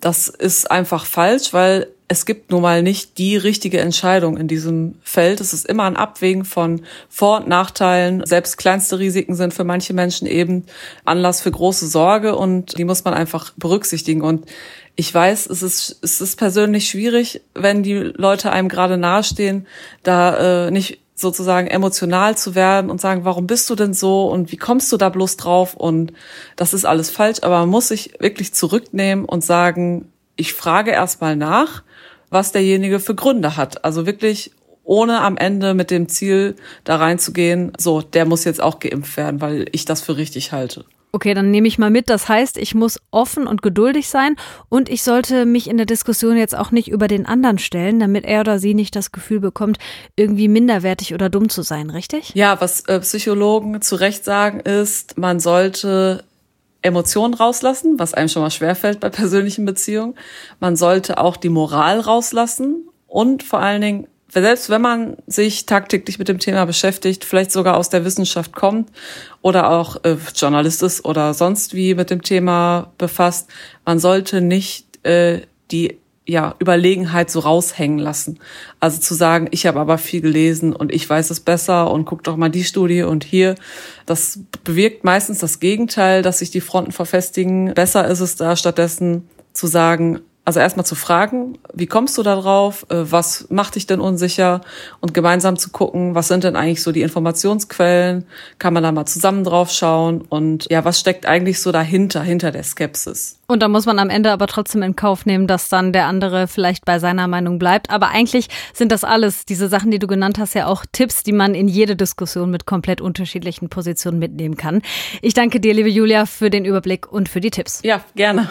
das 0.00 0.28
ist 0.28 0.70
einfach 0.70 1.04
falsch, 1.04 1.52
weil 1.52 1.88
es 2.12 2.26
gibt 2.26 2.50
nun 2.50 2.62
mal 2.62 2.82
nicht 2.82 3.18
die 3.18 3.36
richtige 3.36 3.78
Entscheidung 3.78 4.36
in 4.36 4.48
diesem 4.48 4.96
Feld. 5.00 5.40
Es 5.40 5.52
ist 5.52 5.64
immer 5.64 5.84
ein 5.84 5.96
Abwägen 5.96 6.44
von 6.44 6.82
Vor- 7.08 7.38
und 7.38 7.46
Nachteilen. 7.46 8.26
Selbst 8.26 8.58
kleinste 8.58 8.98
Risiken 8.98 9.36
sind 9.36 9.54
für 9.54 9.62
manche 9.62 9.94
Menschen 9.94 10.26
eben 10.26 10.64
Anlass 11.04 11.40
für 11.40 11.52
große 11.52 11.86
Sorge 11.86 12.34
und 12.34 12.76
die 12.76 12.84
muss 12.84 13.04
man 13.04 13.14
einfach 13.14 13.52
berücksichtigen. 13.56 14.22
Und 14.22 14.46
ich 14.96 15.14
weiß, 15.14 15.46
es 15.46 15.62
ist, 15.62 16.00
es 16.02 16.20
ist 16.20 16.36
persönlich 16.36 16.88
schwierig, 16.88 17.42
wenn 17.54 17.84
die 17.84 17.94
Leute 17.94 18.50
einem 18.50 18.68
gerade 18.68 18.96
nahestehen, 18.96 19.68
da 20.02 20.66
äh, 20.66 20.70
nicht 20.72 20.98
sozusagen 21.14 21.68
emotional 21.68 22.36
zu 22.36 22.56
werden 22.56 22.90
und 22.90 23.00
sagen, 23.00 23.24
warum 23.24 23.46
bist 23.46 23.70
du 23.70 23.76
denn 23.76 23.94
so 23.94 24.26
und 24.26 24.50
wie 24.50 24.56
kommst 24.56 24.90
du 24.90 24.96
da 24.96 25.10
bloß 25.10 25.36
drauf 25.36 25.74
und 25.74 26.12
das 26.56 26.74
ist 26.74 26.86
alles 26.86 27.08
falsch, 27.08 27.38
aber 27.42 27.60
man 27.60 27.68
muss 27.68 27.86
sich 27.86 28.14
wirklich 28.18 28.52
zurücknehmen 28.52 29.26
und 29.26 29.44
sagen, 29.44 30.09
ich 30.40 30.54
frage 30.54 30.90
erstmal 30.90 31.36
nach, 31.36 31.82
was 32.30 32.52
derjenige 32.52 32.98
für 32.98 33.14
Gründe 33.14 33.56
hat. 33.56 33.84
Also 33.84 34.06
wirklich 34.06 34.52
ohne 34.82 35.20
am 35.20 35.36
Ende 35.36 35.74
mit 35.74 35.90
dem 35.90 36.08
Ziel 36.08 36.56
da 36.84 36.96
reinzugehen, 36.96 37.72
so, 37.78 38.00
der 38.00 38.24
muss 38.24 38.44
jetzt 38.44 38.62
auch 38.62 38.80
geimpft 38.80 39.16
werden, 39.16 39.40
weil 39.40 39.66
ich 39.72 39.84
das 39.84 40.00
für 40.00 40.16
richtig 40.16 40.52
halte. 40.52 40.84
Okay, 41.12 41.34
dann 41.34 41.50
nehme 41.50 41.66
ich 41.66 41.78
mal 41.78 41.90
mit. 41.90 42.08
Das 42.08 42.28
heißt, 42.28 42.56
ich 42.56 42.74
muss 42.74 43.00
offen 43.10 43.46
und 43.46 43.62
geduldig 43.62 44.08
sein 44.08 44.36
und 44.68 44.88
ich 44.88 45.02
sollte 45.02 45.44
mich 45.44 45.68
in 45.68 45.76
der 45.76 45.86
Diskussion 45.86 46.36
jetzt 46.36 46.56
auch 46.56 46.70
nicht 46.70 46.88
über 46.88 47.08
den 47.08 47.26
anderen 47.26 47.58
stellen, 47.58 47.98
damit 47.98 48.24
er 48.24 48.40
oder 48.40 48.58
sie 48.58 48.74
nicht 48.74 48.94
das 48.96 49.12
Gefühl 49.12 49.40
bekommt, 49.40 49.78
irgendwie 50.16 50.48
minderwertig 50.48 51.12
oder 51.12 51.28
dumm 51.28 51.48
zu 51.48 51.62
sein, 51.62 51.90
richtig? 51.90 52.32
Ja, 52.34 52.60
was 52.60 52.82
äh, 52.82 53.00
Psychologen 53.00 53.82
zu 53.82 53.96
Recht 53.96 54.24
sagen 54.24 54.60
ist, 54.60 55.18
man 55.18 55.40
sollte 55.40 56.24
Emotionen 56.82 57.34
rauslassen, 57.34 57.98
was 57.98 58.14
einem 58.14 58.28
schon 58.28 58.42
mal 58.42 58.50
schwerfällt 58.50 59.00
bei 59.00 59.10
persönlichen 59.10 59.64
Beziehungen. 59.64 60.14
Man 60.60 60.76
sollte 60.76 61.18
auch 61.18 61.36
die 61.36 61.48
Moral 61.48 62.00
rauslassen 62.00 62.88
und 63.06 63.42
vor 63.42 63.60
allen 63.60 63.82
Dingen 63.82 64.06
selbst 64.32 64.70
wenn 64.70 64.80
man 64.80 65.16
sich 65.26 65.66
tagtäglich 65.66 66.18
mit 66.18 66.28
dem 66.28 66.38
Thema 66.38 66.64
beschäftigt, 66.64 67.24
vielleicht 67.24 67.50
sogar 67.50 67.76
aus 67.76 67.88
der 67.88 68.04
Wissenschaft 68.04 68.52
kommt 68.52 68.88
oder 69.42 69.70
auch 69.70 70.04
äh, 70.04 70.16
Journalist 70.34 70.82
ist 70.82 71.04
oder 71.04 71.34
sonst 71.34 71.74
wie 71.74 71.94
mit 71.94 72.10
dem 72.10 72.22
Thema 72.22 72.92
befasst, 72.96 73.50
man 73.84 73.98
sollte 73.98 74.40
nicht 74.40 75.04
äh, 75.04 75.40
die 75.72 75.98
ja, 76.30 76.54
Überlegenheit 76.60 77.30
so 77.30 77.40
raushängen 77.40 77.98
lassen. 77.98 78.38
Also 78.78 79.00
zu 79.00 79.14
sagen, 79.14 79.48
ich 79.50 79.66
habe 79.66 79.80
aber 79.80 79.98
viel 79.98 80.20
gelesen 80.20 80.72
und 80.72 80.92
ich 80.92 81.08
weiß 81.08 81.30
es 81.30 81.40
besser 81.40 81.90
und 81.90 82.04
guck 82.04 82.22
doch 82.22 82.36
mal 82.36 82.48
die 82.48 82.64
Studie 82.64 83.02
und 83.02 83.24
hier. 83.24 83.56
Das 84.06 84.38
bewirkt 84.64 85.04
meistens 85.04 85.38
das 85.38 85.60
Gegenteil, 85.60 86.22
dass 86.22 86.38
sich 86.38 86.50
die 86.50 86.60
Fronten 86.60 86.92
verfestigen. 86.92 87.74
Besser 87.74 88.06
ist 88.06 88.20
es 88.20 88.36
da 88.36 88.54
stattdessen 88.56 89.28
zu 89.52 89.66
sagen, 89.66 90.20
also 90.50 90.58
erstmal 90.58 90.84
zu 90.84 90.96
fragen, 90.96 91.58
wie 91.72 91.86
kommst 91.86 92.18
du 92.18 92.24
da 92.24 92.34
drauf? 92.34 92.84
Äh, 92.88 93.12
was 93.12 93.46
macht 93.50 93.76
dich 93.76 93.86
denn 93.86 94.00
unsicher? 94.00 94.62
Und 95.00 95.14
gemeinsam 95.14 95.56
zu 95.56 95.70
gucken, 95.70 96.16
was 96.16 96.26
sind 96.26 96.42
denn 96.42 96.56
eigentlich 96.56 96.82
so 96.82 96.90
die 96.90 97.02
Informationsquellen? 97.02 98.26
Kann 98.58 98.74
man 98.74 98.82
da 98.82 98.90
mal 98.90 99.06
zusammen 99.06 99.44
drauf 99.44 99.70
schauen? 99.70 100.22
Und 100.22 100.66
ja, 100.68 100.84
was 100.84 100.98
steckt 100.98 101.24
eigentlich 101.24 101.62
so 101.62 101.70
dahinter, 101.70 102.22
hinter 102.24 102.50
der 102.50 102.64
Skepsis? 102.64 103.38
Und 103.46 103.62
da 103.62 103.68
muss 103.68 103.86
man 103.86 104.00
am 104.00 104.10
Ende 104.10 104.32
aber 104.32 104.48
trotzdem 104.48 104.82
in 104.82 104.96
Kauf 104.96 105.24
nehmen, 105.24 105.46
dass 105.46 105.68
dann 105.68 105.92
der 105.92 106.06
andere 106.06 106.48
vielleicht 106.48 106.84
bei 106.84 106.98
seiner 106.98 107.28
Meinung 107.28 107.60
bleibt. 107.60 107.88
Aber 107.88 108.08
eigentlich 108.08 108.48
sind 108.74 108.90
das 108.90 109.04
alles, 109.04 109.44
diese 109.44 109.68
Sachen, 109.68 109.92
die 109.92 110.00
du 110.00 110.08
genannt 110.08 110.40
hast, 110.40 110.54
ja 110.54 110.66
auch 110.66 110.84
Tipps, 110.90 111.22
die 111.22 111.32
man 111.32 111.54
in 111.54 111.68
jede 111.68 111.94
Diskussion 111.94 112.50
mit 112.50 112.66
komplett 112.66 113.00
unterschiedlichen 113.00 113.68
Positionen 113.68 114.18
mitnehmen 114.18 114.56
kann. 114.56 114.82
Ich 115.22 115.34
danke 115.34 115.60
dir, 115.60 115.74
liebe 115.74 115.88
Julia, 115.88 116.26
für 116.26 116.50
den 116.50 116.64
Überblick 116.64 117.06
und 117.06 117.28
für 117.28 117.40
die 117.40 117.50
Tipps. 117.50 117.80
Ja, 117.84 118.00
gerne. 118.16 118.50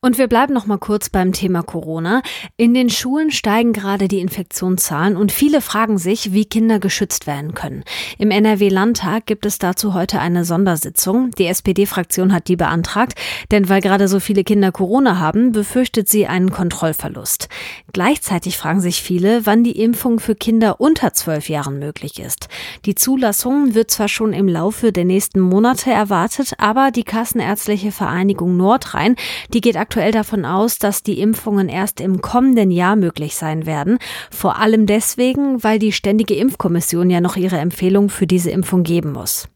Und 0.00 0.18
wir 0.18 0.28
bleiben 0.28 0.54
noch 0.54 0.66
mal 0.66 0.78
kurz 0.78 1.08
beim 1.08 1.32
Thema 1.32 1.62
Corona. 1.62 2.22
In 2.56 2.74
den 2.74 2.90
Schulen 2.90 3.30
steigen 3.30 3.72
gerade 3.72 4.08
die 4.08 4.20
Infektionszahlen 4.20 5.16
und 5.16 5.32
viele 5.32 5.60
fragen 5.60 5.98
sich, 5.98 6.32
wie 6.32 6.44
Kinder 6.44 6.78
geschützt 6.78 7.26
werden 7.26 7.54
können. 7.54 7.84
Im 8.18 8.30
NRW-Landtag 8.30 9.26
gibt 9.26 9.46
es 9.46 9.58
dazu 9.58 9.94
heute 9.94 10.20
eine 10.20 10.44
Sondersitzung. 10.44 11.30
Die 11.32 11.46
SPD-Fraktion 11.46 12.32
hat 12.32 12.48
die 12.48 12.56
beantragt, 12.56 13.14
denn 13.50 13.68
weil 13.68 13.80
gerade 13.80 14.08
so 14.08 14.20
viele 14.20 14.44
Kinder 14.44 14.72
Corona 14.72 15.18
haben, 15.18 15.52
befürchtet 15.52 16.08
sie 16.08 16.26
einen 16.26 16.50
Kontrollverlust. 16.50 17.48
Gleichzeitig 17.92 18.56
fragen 18.56 18.80
sich 18.80 19.02
viele, 19.02 19.46
wann 19.46 19.64
die 19.64 19.80
Impfung 19.80 20.20
für 20.20 20.34
Kinder 20.34 20.80
unter 20.80 21.12
zwölf 21.12 21.48
Jahren 21.48 21.78
möglich 21.78 22.18
ist. 22.18 22.48
Die 22.84 22.94
Zulassung 22.94 23.74
wird 23.74 23.90
zwar 23.90 24.08
schon 24.08 24.32
im 24.32 24.48
Laufe 24.48 24.92
der 24.92 25.04
nächsten 25.04 25.40
Monate 25.40 25.90
erwartet, 25.90 26.54
aber 26.58 26.90
die 26.90 27.04
Kassenärztliche 27.04 27.92
Vereinigung 27.92 28.56
Nordrhein, 28.56 29.16
die 29.52 29.60
geht 29.66 29.76
aktuell 29.76 30.12
davon 30.12 30.44
aus, 30.44 30.78
dass 30.78 31.02
die 31.02 31.18
Impfungen 31.18 31.68
erst 31.68 32.00
im 32.00 32.20
kommenden 32.20 32.70
Jahr 32.70 32.94
möglich 32.94 33.34
sein 33.34 33.66
werden. 33.66 33.98
Vor 34.30 34.60
allem 34.60 34.86
deswegen, 34.86 35.64
weil 35.64 35.80
die 35.80 35.90
Ständige 35.90 36.36
Impfkommission 36.36 37.10
ja 37.10 37.20
noch 37.20 37.34
ihre 37.34 37.58
Empfehlung 37.58 38.08
für 38.08 38.28
diese 38.28 38.52
Impfung 38.52 38.84
geben 38.84 39.10
muss. 39.10 39.48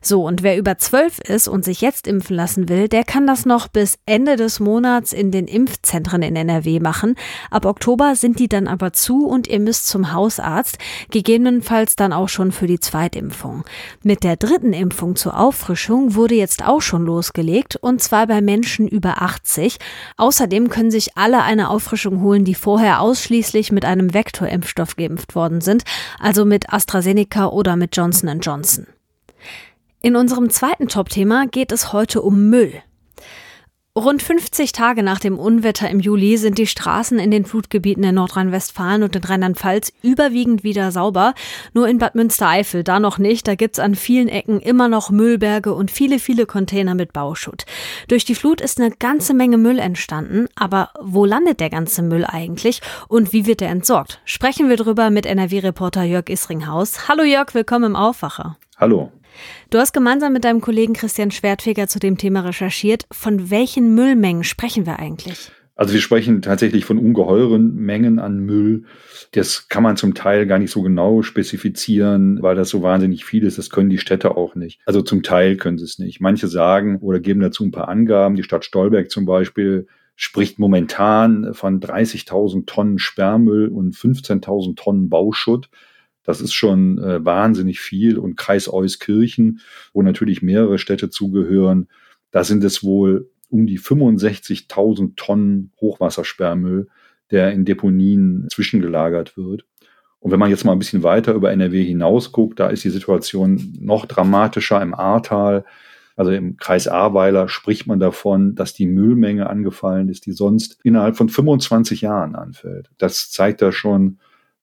So, 0.00 0.24
und 0.24 0.42
wer 0.42 0.56
über 0.56 0.78
zwölf 0.78 1.18
ist 1.20 1.48
und 1.48 1.64
sich 1.64 1.80
jetzt 1.80 2.06
impfen 2.06 2.36
lassen 2.36 2.68
will, 2.68 2.88
der 2.88 3.04
kann 3.04 3.26
das 3.26 3.46
noch 3.46 3.68
bis 3.68 3.98
Ende 4.06 4.36
des 4.36 4.60
Monats 4.60 5.12
in 5.12 5.30
den 5.30 5.46
Impfzentren 5.46 6.22
in 6.22 6.36
NRW 6.36 6.80
machen. 6.80 7.14
Ab 7.50 7.64
Oktober 7.64 8.14
sind 8.14 8.38
die 8.38 8.48
dann 8.48 8.68
aber 8.68 8.92
zu 8.92 9.26
und 9.26 9.46
ihr 9.46 9.60
müsst 9.60 9.88
zum 9.88 10.12
Hausarzt, 10.12 10.78
gegebenenfalls 11.10 11.96
dann 11.96 12.12
auch 12.12 12.28
schon 12.28 12.52
für 12.52 12.66
die 12.66 12.80
Zweitimpfung. 12.80 13.64
Mit 14.02 14.24
der 14.24 14.36
dritten 14.36 14.72
Impfung 14.72 15.16
zur 15.16 15.38
Auffrischung 15.38 16.14
wurde 16.14 16.34
jetzt 16.34 16.64
auch 16.64 16.82
schon 16.82 17.04
losgelegt 17.04 17.76
und 17.76 18.02
zwar 18.02 18.26
bei 18.26 18.40
Menschen 18.40 18.88
über 18.88 19.22
80. 19.22 19.78
Außerdem 20.16 20.68
können 20.68 20.90
sich 20.90 21.16
alle 21.16 21.42
eine 21.42 21.70
Auffrischung 21.70 22.20
holen, 22.20 22.44
die 22.44 22.54
vorher 22.54 23.00
ausschließlich 23.00 23.72
mit 23.72 23.84
einem 23.84 24.14
Vektorimpfstoff 24.14 24.96
geimpft 24.96 25.34
worden 25.34 25.60
sind, 25.60 25.84
also 26.18 26.44
mit 26.44 26.72
AstraZeneca 26.72 27.46
oder 27.46 27.76
mit 27.76 27.96
Johnson 27.96 28.40
Johnson. 28.40 28.86
In 30.00 30.16
unserem 30.16 30.50
zweiten 30.50 30.88
Top-Thema 30.88 31.46
geht 31.46 31.72
es 31.72 31.92
heute 31.92 32.22
um 32.22 32.48
Müll. 32.50 32.82
Rund 33.98 34.22
50 34.22 34.70
Tage 34.70 35.02
nach 35.02 35.18
dem 35.18 35.36
Unwetter 35.40 35.90
im 35.90 35.98
Juli 35.98 36.36
sind 36.36 36.56
die 36.56 36.68
Straßen 36.68 37.18
in 37.18 37.32
den 37.32 37.44
Flutgebieten 37.44 38.04
in 38.04 38.14
Nordrhein-Westfalen 38.14 39.02
und 39.02 39.16
in 39.16 39.24
Rheinland-Pfalz 39.24 39.92
überwiegend 40.02 40.62
wieder 40.62 40.92
sauber. 40.92 41.34
Nur 41.74 41.88
in 41.88 41.98
Bad 41.98 42.14
Münstereifel 42.14 42.84
da 42.84 43.00
noch 43.00 43.18
nicht. 43.18 43.48
Da 43.48 43.56
gibt's 43.56 43.80
an 43.80 43.96
vielen 43.96 44.28
Ecken 44.28 44.60
immer 44.60 44.86
noch 44.86 45.10
Müllberge 45.10 45.74
und 45.74 45.90
viele, 45.90 46.20
viele 46.20 46.46
Container 46.46 46.94
mit 46.94 47.12
Bauschutt. 47.12 47.66
Durch 48.06 48.24
die 48.24 48.36
Flut 48.36 48.60
ist 48.60 48.80
eine 48.80 48.92
ganze 48.92 49.34
Menge 49.34 49.58
Müll 49.58 49.80
entstanden. 49.80 50.46
Aber 50.54 50.90
wo 51.00 51.24
landet 51.24 51.58
der 51.58 51.70
ganze 51.70 52.02
Müll 52.02 52.24
eigentlich 52.24 52.80
und 53.08 53.32
wie 53.32 53.46
wird 53.46 53.62
er 53.62 53.70
entsorgt? 53.70 54.20
Sprechen 54.24 54.68
wir 54.68 54.76
drüber 54.76 55.10
mit 55.10 55.26
NRW-Reporter 55.26 56.04
Jörg 56.04 56.28
Isringhaus. 56.28 57.08
Hallo 57.08 57.24
Jörg, 57.24 57.52
willkommen 57.52 57.86
im 57.86 57.96
Aufwacher. 57.96 58.58
Hallo. 58.76 59.10
Du 59.70 59.78
hast 59.78 59.92
gemeinsam 59.92 60.32
mit 60.32 60.44
deinem 60.44 60.60
Kollegen 60.60 60.94
Christian 60.94 61.30
Schwertfeger 61.30 61.88
zu 61.88 61.98
dem 61.98 62.18
Thema 62.18 62.40
recherchiert. 62.40 63.06
Von 63.10 63.50
welchen 63.50 63.94
Müllmengen 63.94 64.44
sprechen 64.44 64.86
wir 64.86 64.98
eigentlich? 64.98 65.50
Also 65.78 65.94
wir 65.94 66.00
sprechen 66.00 66.42
tatsächlich 66.42 66.84
von 66.84 66.98
ungeheuren 66.98 67.76
Mengen 67.76 68.18
an 68.18 68.40
Müll. 68.40 68.82
Das 69.30 69.68
kann 69.68 69.84
man 69.84 69.96
zum 69.96 70.12
Teil 70.12 70.44
gar 70.44 70.58
nicht 70.58 70.72
so 70.72 70.82
genau 70.82 71.22
spezifizieren, 71.22 72.42
weil 72.42 72.56
das 72.56 72.70
so 72.70 72.82
wahnsinnig 72.82 73.24
viel 73.24 73.44
ist. 73.44 73.58
Das 73.58 73.70
können 73.70 73.88
die 73.88 73.98
Städte 73.98 74.36
auch 74.36 74.56
nicht. 74.56 74.80
Also 74.86 75.02
zum 75.02 75.22
Teil 75.22 75.56
können 75.56 75.78
sie 75.78 75.84
es 75.84 76.00
nicht. 76.00 76.20
Manche 76.20 76.48
sagen 76.48 76.98
oder 76.98 77.20
geben 77.20 77.38
dazu 77.38 77.64
ein 77.64 77.70
paar 77.70 77.88
Angaben. 77.88 78.34
Die 78.34 78.42
Stadt 78.42 78.64
Stolberg 78.64 79.08
zum 79.08 79.24
Beispiel 79.24 79.86
spricht 80.16 80.58
momentan 80.58 81.54
von 81.54 81.78
30.000 81.78 82.66
Tonnen 82.66 82.98
Sperrmüll 82.98 83.68
und 83.68 83.94
15.000 83.94 84.74
Tonnen 84.74 85.08
Bauschutt. 85.08 85.70
Das 86.28 86.42
ist 86.42 86.52
schon 86.52 86.98
äh, 86.98 87.24
wahnsinnig 87.24 87.80
viel. 87.80 88.18
Und 88.18 88.36
Kreis 88.36 88.70
Euskirchen, 88.70 89.62
wo 89.94 90.02
natürlich 90.02 90.42
mehrere 90.42 90.78
Städte 90.78 91.08
zugehören, 91.08 91.88
da 92.32 92.44
sind 92.44 92.62
es 92.64 92.84
wohl 92.84 93.30
um 93.48 93.66
die 93.66 93.78
65.000 93.78 95.16
Tonnen 95.16 95.72
Hochwassersperrmüll, 95.80 96.88
der 97.30 97.52
in 97.52 97.64
Deponien 97.64 98.46
zwischengelagert 98.50 99.38
wird. 99.38 99.64
Und 100.20 100.30
wenn 100.30 100.38
man 100.38 100.50
jetzt 100.50 100.66
mal 100.66 100.72
ein 100.72 100.78
bisschen 100.78 101.02
weiter 101.02 101.32
über 101.32 101.50
NRW 101.50 101.82
hinaus 101.82 102.30
guckt, 102.30 102.60
da 102.60 102.68
ist 102.68 102.84
die 102.84 102.90
Situation 102.90 103.78
noch 103.80 104.04
dramatischer 104.04 104.82
im 104.82 104.92
Ahrtal. 104.92 105.64
Also 106.14 106.30
im 106.32 106.58
Kreis 106.58 106.88
Ahrweiler 106.88 107.48
spricht 107.48 107.86
man 107.86 108.00
davon, 108.00 108.54
dass 108.54 108.74
die 108.74 108.86
Müllmenge 108.86 109.48
angefallen 109.48 110.10
ist, 110.10 110.26
die 110.26 110.32
sonst 110.32 110.78
innerhalb 110.84 111.16
von 111.16 111.30
25 111.30 112.02
Jahren 112.02 112.34
anfällt. 112.34 112.90
Das 112.98 113.30
zeigt 113.30 113.62
da 113.62 113.72
schon, 113.72 114.18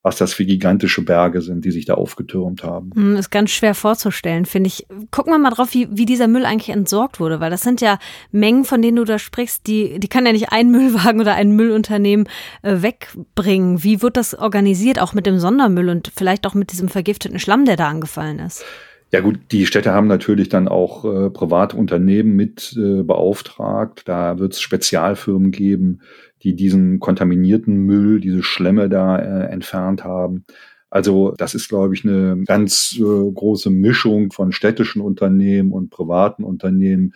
was 0.06 0.18
das 0.18 0.36
für 0.36 0.46
gigantische 0.46 1.02
Berge 1.02 1.42
sind, 1.42 1.66
die 1.66 1.72
sich 1.72 1.86
da 1.86 1.96
aufgetürmt 1.96 2.64
haben. 2.64 2.92
Hm, 2.94 3.16
ist 3.16 3.32
ganz 3.32 3.50
schwer 3.50 3.74
vorzustellen, 3.74 4.46
finde 4.46 4.68
ich. 4.68 4.86
Gucken 5.10 5.34
wir 5.34 5.40
mal 5.40 5.50
drauf, 5.50 5.70
wie, 5.74 5.88
wie 5.90 6.06
dieser 6.06 6.28
Müll 6.28 6.46
eigentlich 6.46 6.70
entsorgt 6.70 7.20
wurde, 7.20 7.40
weil 7.40 7.50
das 7.50 7.62
sind 7.62 7.82
ja 7.82 7.98
Mengen, 8.32 8.66
von 8.66 8.84
denen 8.84 8.98
du 8.98 9.04
da 9.04 9.18
sprichst, 9.18 9.66
die, 9.66 10.00
die 10.00 10.08
kann 10.08 10.28
ja 10.28 10.32
nicht 10.32 10.52
ein 10.52 10.70
Müllwagen 10.70 11.20
oder 11.20 11.34
ein 11.34 11.56
Müllunternehmen 11.56 12.30
äh, 12.62 12.84
wegbringen. 12.84 13.84
Wie 13.84 14.04
wird 14.04 14.16
das 14.16 14.36
organisiert, 14.36 15.00
auch 15.00 15.14
mit 15.14 15.26
dem 15.26 15.40
Sondermüll 15.40 15.90
und 15.90 16.12
vielleicht 16.16 16.46
auch 16.46 16.54
mit 16.54 16.72
diesem 16.72 16.88
vergifteten 16.88 17.40
Schlamm, 17.40 17.66
der 17.66 17.76
da 17.76 17.90
angefallen 17.90 18.38
ist? 18.38 18.64
Ja 19.12 19.22
gut, 19.22 19.40
die 19.52 19.66
Städte 19.66 19.92
haben 19.92 20.08
natürlich 20.08 20.50
dann 20.50 20.68
auch 20.68 21.06
äh, 21.06 21.32
private 21.32 21.78
Unternehmen 21.78 22.36
mit 22.36 22.76
äh, 22.78 23.02
beauftragt. 23.02 24.04
Da 24.06 24.38
wird 24.38 24.54
es 24.54 24.62
Spezialfirmen 24.62 25.50
geben, 25.52 26.02
die 26.46 26.56
diesen 26.56 27.00
kontaminierten 27.00 27.75
Müll, 27.75 28.22
diese 28.22 28.44
Schlemme 28.44 28.88
da 28.88 29.18
äh, 29.18 29.52
entfernt 29.52 30.04
haben. 30.04 30.46
Also 30.92 31.34
das 31.38 31.56
ist, 31.56 31.68
glaube 31.68 31.96
ich, 31.96 32.06
eine 32.06 32.44
ganz 32.46 32.96
äh, 32.98 33.02
große 33.02 33.72
Mischung 33.72 34.32
von 34.32 34.52
städtischen 34.52 35.02
Unternehmen 35.02 35.72
und 35.72 35.90
privaten 35.90 36.44
Unternehmen, 36.44 37.14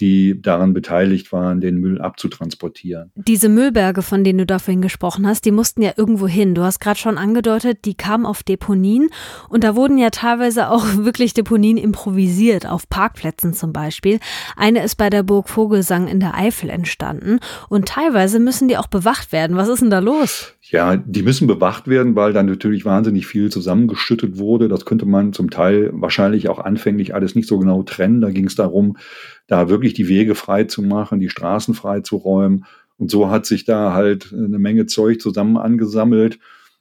die 0.00 0.40
daran 0.40 0.72
beteiligt 0.72 1.32
waren, 1.32 1.60
den 1.60 1.78
Müll 1.78 2.00
abzutransportieren. 2.00 3.10
Diese 3.14 3.48
Müllberge, 3.48 4.02
von 4.02 4.24
denen 4.24 4.38
du 4.38 4.46
da 4.46 4.58
vorhin 4.58 4.82
gesprochen 4.82 5.26
hast, 5.26 5.44
die 5.44 5.50
mussten 5.50 5.82
ja 5.82 5.92
irgendwo 5.96 6.26
hin. 6.26 6.54
Du 6.54 6.62
hast 6.62 6.80
gerade 6.80 6.98
schon 6.98 7.18
angedeutet, 7.18 7.84
die 7.84 7.94
kamen 7.94 8.26
auf 8.26 8.42
Deponien 8.42 9.10
und 9.48 9.64
da 9.64 9.76
wurden 9.76 9.98
ja 9.98 10.10
teilweise 10.10 10.70
auch 10.70 10.84
wirklich 10.96 11.34
Deponien 11.34 11.76
improvisiert, 11.76 12.66
auf 12.66 12.88
Parkplätzen 12.88 13.54
zum 13.54 13.72
Beispiel. 13.72 14.20
Eine 14.56 14.82
ist 14.82 14.96
bei 14.96 15.10
der 15.10 15.22
Burg 15.22 15.48
Vogelsang 15.48 16.08
in 16.08 16.20
der 16.20 16.34
Eifel 16.34 16.70
entstanden 16.70 17.38
und 17.68 17.88
teilweise 17.88 18.38
müssen 18.38 18.68
die 18.68 18.76
auch 18.76 18.88
bewacht 18.88 19.32
werden. 19.32 19.56
Was 19.56 19.68
ist 19.68 19.80
denn 19.80 19.90
da 19.90 19.98
los? 19.98 20.54
Ja, 20.70 20.98
die 20.98 21.22
müssen 21.22 21.46
bewacht 21.46 21.88
werden, 21.88 22.14
weil 22.14 22.34
dann 22.34 22.44
natürlich 22.44 22.84
wahnsinnig 22.84 23.26
viel 23.26 23.50
zusammengeschüttet 23.50 24.36
wurde. 24.36 24.68
Das 24.68 24.84
könnte 24.84 25.06
man 25.06 25.32
zum 25.32 25.48
Teil 25.48 25.90
wahrscheinlich 25.94 26.50
auch 26.50 26.58
anfänglich 26.58 27.14
alles 27.14 27.34
nicht 27.34 27.48
so 27.48 27.58
genau 27.58 27.82
trennen. 27.84 28.20
Da 28.20 28.30
ging 28.30 28.44
es 28.46 28.54
darum, 28.54 28.98
da 29.46 29.70
wirklich 29.70 29.94
die 29.94 30.08
Wege 30.08 30.34
frei 30.34 30.64
zu 30.64 30.82
machen, 30.82 31.20
die 31.20 31.30
Straßen 31.30 31.72
frei 31.72 32.00
zu 32.00 32.16
räumen. 32.16 32.66
Und 32.98 33.10
so 33.10 33.30
hat 33.30 33.46
sich 33.46 33.64
da 33.64 33.94
halt 33.94 34.30
eine 34.34 34.58
Menge 34.58 34.84
Zeug 34.84 35.22
zusammen 35.22 35.56
angesammelt, 35.56 36.38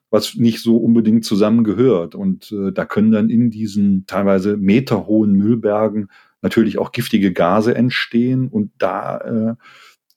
was 0.10 0.36
nicht 0.36 0.62
so 0.62 0.76
unbedingt 0.76 1.24
zusammengehört. 1.24 2.14
Und 2.14 2.52
äh, 2.52 2.74
da 2.74 2.84
können 2.84 3.12
dann 3.12 3.30
in 3.30 3.52
diesen 3.52 4.06
teilweise 4.06 4.58
meterhohen 4.58 5.32
Müllbergen 5.32 6.10
natürlich 6.42 6.78
auch 6.78 6.92
giftige 6.92 7.32
Gase 7.32 7.74
entstehen. 7.74 8.50
Und 8.50 8.72
da 8.80 9.18
äh, 9.20 9.56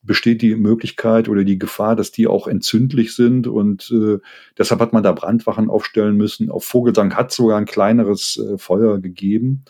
besteht 0.03 0.41
die 0.41 0.55
Möglichkeit 0.55 1.29
oder 1.29 1.43
die 1.43 1.59
Gefahr, 1.59 1.95
dass 1.95 2.11
die 2.11 2.27
auch 2.27 2.47
entzündlich 2.47 3.15
sind. 3.15 3.47
Und 3.47 3.91
äh, 3.91 4.17
deshalb 4.57 4.81
hat 4.81 4.93
man 4.93 5.03
da 5.03 5.11
Brandwachen 5.11 5.69
aufstellen 5.69 6.17
müssen. 6.17 6.49
Auf 6.49 6.65
Vogelsang 6.65 7.15
hat 7.15 7.31
sogar 7.31 7.57
ein 7.57 7.65
kleineres 7.65 8.37
äh, 8.37 8.57
Feuer 8.57 8.99
gegeben. 8.99 9.63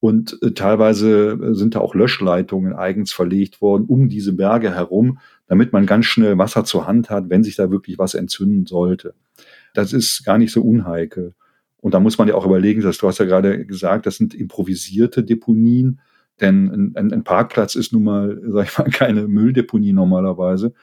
Und 0.00 0.38
äh, 0.42 0.52
teilweise 0.52 1.30
äh, 1.30 1.54
sind 1.54 1.74
da 1.74 1.80
auch 1.80 1.94
Löschleitungen 1.94 2.74
eigens 2.74 3.12
verlegt 3.12 3.60
worden 3.60 3.86
um 3.86 4.08
diese 4.08 4.34
Berge 4.34 4.74
herum, 4.74 5.18
damit 5.46 5.72
man 5.72 5.86
ganz 5.86 6.06
schnell 6.06 6.38
Wasser 6.38 6.64
zur 6.64 6.86
Hand 6.86 7.10
hat, 7.10 7.30
wenn 7.30 7.42
sich 7.42 7.56
da 7.56 7.70
wirklich 7.70 7.98
was 7.98 8.14
entzünden 8.14 8.66
sollte. 8.66 9.14
Das 9.72 9.92
ist 9.92 10.24
gar 10.24 10.38
nicht 10.38 10.52
so 10.52 10.62
unheikel. 10.62 11.34
Und 11.78 11.94
da 11.94 12.00
muss 12.00 12.16
man 12.16 12.28
ja 12.28 12.34
auch 12.34 12.46
überlegen, 12.46 12.80
dass 12.80 12.98
du 12.98 13.08
hast 13.08 13.18
ja 13.18 13.24
gerade 13.24 13.66
gesagt, 13.66 14.06
das 14.06 14.16
sind 14.16 14.34
improvisierte 14.34 15.24
Deponien, 15.24 16.00
denn 16.40 16.94
ein, 16.96 17.12
ein 17.12 17.24
Parkplatz 17.24 17.74
ist 17.74 17.92
nun 17.92 18.04
mal, 18.04 18.40
sag 18.48 18.66
ich 18.66 18.78
mal, 18.78 18.90
keine 18.90 19.26
Mülldeponie 19.28 19.92
normalerweise. 19.92 20.74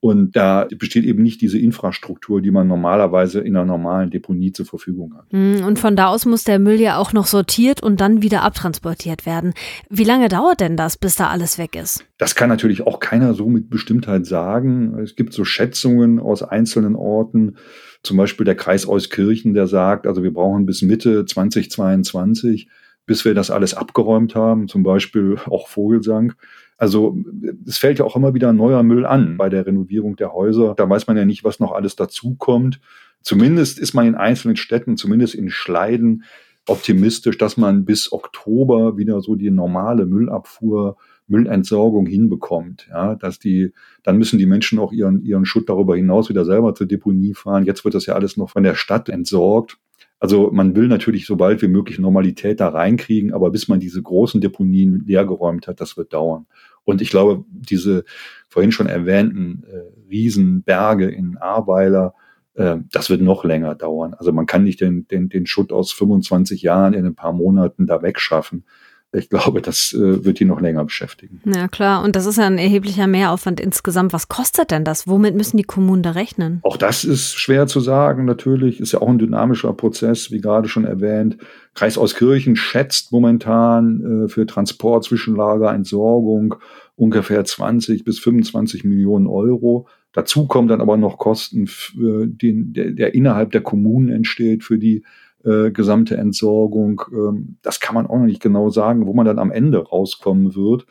Und 0.00 0.36
da 0.36 0.68
besteht 0.78 1.04
eben 1.04 1.24
nicht 1.24 1.40
diese 1.40 1.58
Infrastruktur, 1.58 2.40
die 2.40 2.52
man 2.52 2.68
normalerweise 2.68 3.40
in 3.40 3.56
einer 3.56 3.64
normalen 3.64 4.10
Deponie 4.10 4.52
zur 4.52 4.64
Verfügung 4.64 5.14
hat. 5.16 5.26
Hm, 5.30 5.64
und 5.64 5.80
von 5.80 5.96
da 5.96 6.06
aus 6.06 6.24
muss 6.24 6.44
der 6.44 6.60
Müll 6.60 6.80
ja 6.80 6.98
auch 6.98 7.12
noch 7.12 7.26
sortiert 7.26 7.82
und 7.82 8.00
dann 8.00 8.22
wieder 8.22 8.42
abtransportiert 8.42 9.26
werden. 9.26 9.54
Wie 9.90 10.04
lange 10.04 10.28
dauert 10.28 10.60
denn 10.60 10.76
das, 10.76 10.98
bis 10.98 11.16
da 11.16 11.30
alles 11.30 11.58
weg 11.58 11.74
ist? 11.74 12.04
Das 12.16 12.36
kann 12.36 12.48
natürlich 12.48 12.86
auch 12.86 13.00
keiner 13.00 13.34
so 13.34 13.48
mit 13.48 13.70
Bestimmtheit 13.70 14.24
sagen. 14.24 14.96
Es 15.00 15.16
gibt 15.16 15.32
so 15.32 15.44
Schätzungen 15.44 16.20
aus 16.20 16.44
einzelnen 16.44 16.94
Orten. 16.94 17.56
Zum 18.04 18.16
Beispiel 18.16 18.44
der 18.44 18.54
Kreis 18.54 18.86
Euskirchen, 18.86 19.52
der 19.52 19.66
sagt, 19.66 20.06
also 20.06 20.22
wir 20.22 20.32
brauchen 20.32 20.64
bis 20.64 20.80
Mitte 20.82 21.24
2022 21.26 22.68
bis 23.08 23.24
wir 23.24 23.34
das 23.34 23.50
alles 23.50 23.74
abgeräumt 23.74 24.36
haben, 24.36 24.68
zum 24.68 24.84
Beispiel 24.84 25.36
auch 25.46 25.66
Vogelsang. 25.66 26.34
Also 26.76 27.18
es 27.66 27.78
fällt 27.78 27.98
ja 27.98 28.04
auch 28.04 28.14
immer 28.14 28.34
wieder 28.34 28.52
neuer 28.52 28.84
Müll 28.84 29.04
an 29.04 29.36
bei 29.36 29.48
der 29.48 29.66
Renovierung 29.66 30.14
der 30.14 30.32
Häuser. 30.32 30.74
Da 30.76 30.88
weiß 30.88 31.08
man 31.08 31.16
ja 31.16 31.24
nicht, 31.24 31.42
was 31.42 31.58
noch 31.58 31.72
alles 31.72 31.96
dazukommt. 31.96 32.80
Zumindest 33.22 33.80
ist 33.80 33.94
man 33.94 34.06
in 34.06 34.14
einzelnen 34.14 34.56
Städten, 34.56 34.96
zumindest 34.96 35.34
in 35.34 35.50
Schleiden, 35.50 36.22
optimistisch, 36.66 37.38
dass 37.38 37.56
man 37.56 37.84
bis 37.84 38.12
Oktober 38.12 38.96
wieder 38.96 39.20
so 39.22 39.34
die 39.34 39.50
normale 39.50 40.06
Müllabfuhr, 40.06 40.96
Müllentsorgung 41.26 42.06
hinbekommt. 42.06 42.88
Ja, 42.90 43.14
dass 43.14 43.38
die, 43.38 43.72
dann 44.02 44.18
müssen 44.18 44.38
die 44.38 44.46
Menschen 44.46 44.78
auch 44.78 44.92
ihren, 44.92 45.22
ihren 45.22 45.46
Schutt 45.46 45.68
darüber 45.68 45.96
hinaus 45.96 46.28
wieder 46.28 46.44
selber 46.44 46.74
zur 46.74 46.86
Deponie 46.86 47.34
fahren. 47.34 47.64
Jetzt 47.64 47.84
wird 47.84 47.94
das 47.94 48.06
ja 48.06 48.14
alles 48.14 48.36
noch 48.36 48.50
von 48.50 48.62
der 48.62 48.74
Stadt 48.74 49.08
entsorgt. 49.08 49.78
Also 50.20 50.50
man 50.52 50.74
will 50.74 50.88
natürlich 50.88 51.26
so 51.26 51.36
bald 51.36 51.62
wie 51.62 51.68
möglich 51.68 51.98
Normalität 51.98 52.60
da 52.60 52.68
reinkriegen, 52.68 53.32
aber 53.32 53.50
bis 53.50 53.68
man 53.68 53.78
diese 53.78 54.02
großen 54.02 54.40
Deponien 54.40 55.04
leergeräumt 55.06 55.68
hat, 55.68 55.80
das 55.80 55.96
wird 55.96 56.12
dauern. 56.12 56.46
Und 56.84 57.00
ich 57.00 57.10
glaube, 57.10 57.44
diese 57.50 58.04
vorhin 58.48 58.72
schon 58.72 58.86
erwähnten 58.86 59.62
äh, 59.70 60.08
Riesenberge 60.10 61.08
in 61.08 61.36
Ahrweiler, 61.36 62.14
äh, 62.54 62.78
das 62.90 63.10
wird 63.10 63.20
noch 63.20 63.44
länger 63.44 63.74
dauern. 63.74 64.14
Also 64.14 64.32
man 64.32 64.46
kann 64.46 64.64
nicht 64.64 64.80
den, 64.80 65.06
den, 65.06 65.28
den 65.28 65.46
Schutt 65.46 65.72
aus 65.72 65.92
25 65.92 66.62
Jahren 66.62 66.94
in 66.94 67.06
ein 67.06 67.14
paar 67.14 67.32
Monaten 67.32 67.86
da 67.86 68.02
wegschaffen 68.02 68.64
ich 69.12 69.30
glaube, 69.30 69.62
das 69.62 69.94
äh, 69.94 70.24
wird 70.24 70.38
die 70.38 70.44
noch 70.44 70.60
länger 70.60 70.84
beschäftigen. 70.84 71.40
Ja, 71.46 71.66
klar. 71.66 72.04
Und 72.04 72.14
das 72.14 72.26
ist 72.26 72.36
ja 72.36 72.46
ein 72.46 72.58
erheblicher 72.58 73.06
Mehraufwand 73.06 73.58
insgesamt. 73.58 74.12
Was 74.12 74.28
kostet 74.28 74.70
denn 74.70 74.84
das? 74.84 75.08
Womit 75.08 75.34
müssen 75.34 75.56
die 75.56 75.62
Kommunen 75.62 76.02
da 76.02 76.10
rechnen? 76.10 76.60
Auch 76.62 76.76
das 76.76 77.04
ist 77.04 77.34
schwer 77.34 77.66
zu 77.66 77.80
sagen, 77.80 78.26
natürlich. 78.26 78.80
Ist 78.80 78.92
ja 78.92 79.00
auch 79.00 79.08
ein 79.08 79.18
dynamischer 79.18 79.72
Prozess, 79.72 80.30
wie 80.30 80.40
gerade 80.40 80.68
schon 80.68 80.84
erwähnt. 80.84 81.38
Kreis 81.74 81.96
Auskirchen 81.96 82.54
schätzt 82.54 83.10
momentan 83.10 84.24
äh, 84.24 84.28
für 84.28 84.44
Transport, 84.44 85.04
Zwischenlager, 85.04 85.72
Entsorgung 85.72 86.56
ungefähr 86.98 87.44
20 87.44 88.04
bis 88.04 88.18
25 88.18 88.84
Millionen 88.84 89.26
Euro. 89.26 89.86
Dazu 90.12 90.46
kommen 90.46 90.68
dann 90.68 90.80
aber 90.80 90.96
noch 90.96 91.16
Kosten, 91.16 91.66
für 91.66 92.26
den, 92.26 92.72
der, 92.72 92.90
der 92.90 93.14
innerhalb 93.14 93.52
der 93.52 93.60
Kommunen 93.60 94.08
entsteht 94.08 94.64
für 94.64 94.78
die 94.78 95.04
äh, 95.44 95.70
gesamte 95.70 96.16
Entsorgung. 96.16 97.02
Ähm, 97.12 97.58
das 97.62 97.80
kann 97.80 97.94
man 97.94 98.06
auch 98.06 98.18
noch 98.18 98.26
nicht 98.26 98.42
genau 98.42 98.70
sagen, 98.70 99.06
wo 99.06 99.14
man 99.14 99.26
dann 99.26 99.38
am 99.38 99.50
Ende 99.50 99.78
rauskommen 99.78 100.54
wird. 100.54 100.86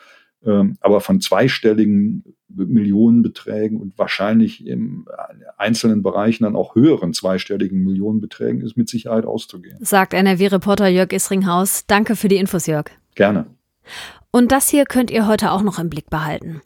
Ähm, 0.45 0.77
aber 0.81 1.01
von 1.01 1.19
zweistelligen 1.19 2.23
Millionenbeträgen 2.49 3.79
und 3.79 3.97
wahrscheinlich 3.97 4.65
in 4.65 5.05
einzelnen 5.57 6.01
Bereichen 6.01 6.43
dann 6.43 6.55
auch 6.55 6.75
höheren 6.75 7.13
zweistelligen 7.13 7.83
Millionenbeträgen 7.83 8.61
ist 8.61 8.77
mit 8.77 8.89
Sicherheit 8.89 9.25
auszugehen. 9.25 9.77
Sagt 9.81 10.13
NRW-Reporter 10.13 10.87
Jörg 10.87 11.11
Isringhaus. 11.11 11.85
Danke 11.87 12.15
für 12.15 12.27
die 12.29 12.37
Infos, 12.37 12.67
Jörg. 12.67 12.85
Gerne. 13.15 13.47
Und 14.37 14.51
das 14.51 14.69
hier 14.69 14.85
könnt 14.85 15.09
ihr 15.09 15.25
heute 15.25 15.51
auch 15.51 15.63
noch 15.63 15.79
im 15.79 15.89
Blick 15.89 16.11
behalten. 16.11 16.61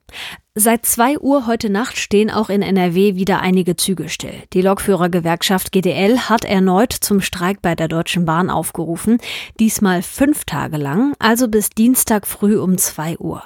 Seit 0.53 0.85
zwei 0.85 1.17
Uhr 1.17 1.47
heute 1.47 1.69
Nacht 1.69 1.95
stehen 1.95 2.29
auch 2.29 2.49
in 2.49 2.61
NRW 2.61 3.15
wieder 3.15 3.39
einige 3.39 3.77
Züge 3.77 4.09
still. 4.09 4.33
Die 4.51 4.61
Lokführergewerkschaft 4.61 5.71
GDL 5.71 6.19
hat 6.19 6.43
erneut 6.43 6.91
zum 6.91 7.21
Streik 7.21 7.61
bei 7.61 7.73
der 7.73 7.87
Deutschen 7.87 8.25
Bahn 8.25 8.49
aufgerufen, 8.49 9.19
diesmal 9.61 10.01
fünf 10.01 10.43
Tage 10.43 10.75
lang, 10.75 11.13
also 11.19 11.47
bis 11.47 11.69
Dienstag 11.69 12.27
früh 12.27 12.59
um 12.59 12.77
zwei 12.77 13.17
Uhr. 13.17 13.43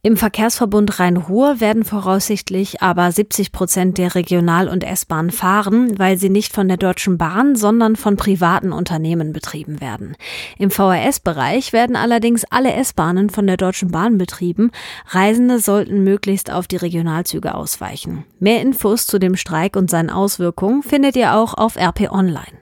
Im 0.00 0.16
Verkehrsverbund 0.16 0.98
Rhein-Ruhr 0.98 1.60
werden 1.60 1.84
voraussichtlich 1.84 2.80
aber 2.80 3.12
70 3.12 3.52
Prozent 3.52 3.98
der 3.98 4.14
Regional- 4.14 4.68
und 4.68 4.82
S-Bahn 4.82 5.30
fahren, 5.30 5.98
weil 5.98 6.16
sie 6.16 6.30
nicht 6.30 6.54
von 6.54 6.68
der 6.68 6.78
Deutschen 6.78 7.18
Bahn, 7.18 7.54
sondern 7.54 7.96
von 7.96 8.16
privaten 8.16 8.72
Unternehmen 8.72 9.34
betrieben 9.34 9.82
werden. 9.82 10.16
Im 10.56 10.70
VRS-Bereich 10.70 11.74
werden 11.74 11.96
allerdings 11.96 12.44
alle 12.44 12.72
S-Bahnen 12.72 13.28
von 13.28 13.46
der 13.46 13.58
Deutschen 13.58 13.65
Bahn 13.90 14.18
betrieben. 14.18 14.70
Reisende 15.08 15.58
sollten 15.58 16.04
möglichst 16.04 16.50
auf 16.50 16.66
die 16.66 16.76
Regionalzüge 16.76 17.54
ausweichen. 17.54 18.24
Mehr 18.38 18.60
Infos 18.62 19.06
zu 19.06 19.18
dem 19.18 19.36
Streik 19.36 19.76
und 19.76 19.90
seinen 19.90 20.10
Auswirkungen 20.10 20.82
findet 20.82 21.16
ihr 21.16 21.34
auch 21.34 21.54
auf 21.54 21.76
RP 21.76 22.10
Online. 22.10 22.58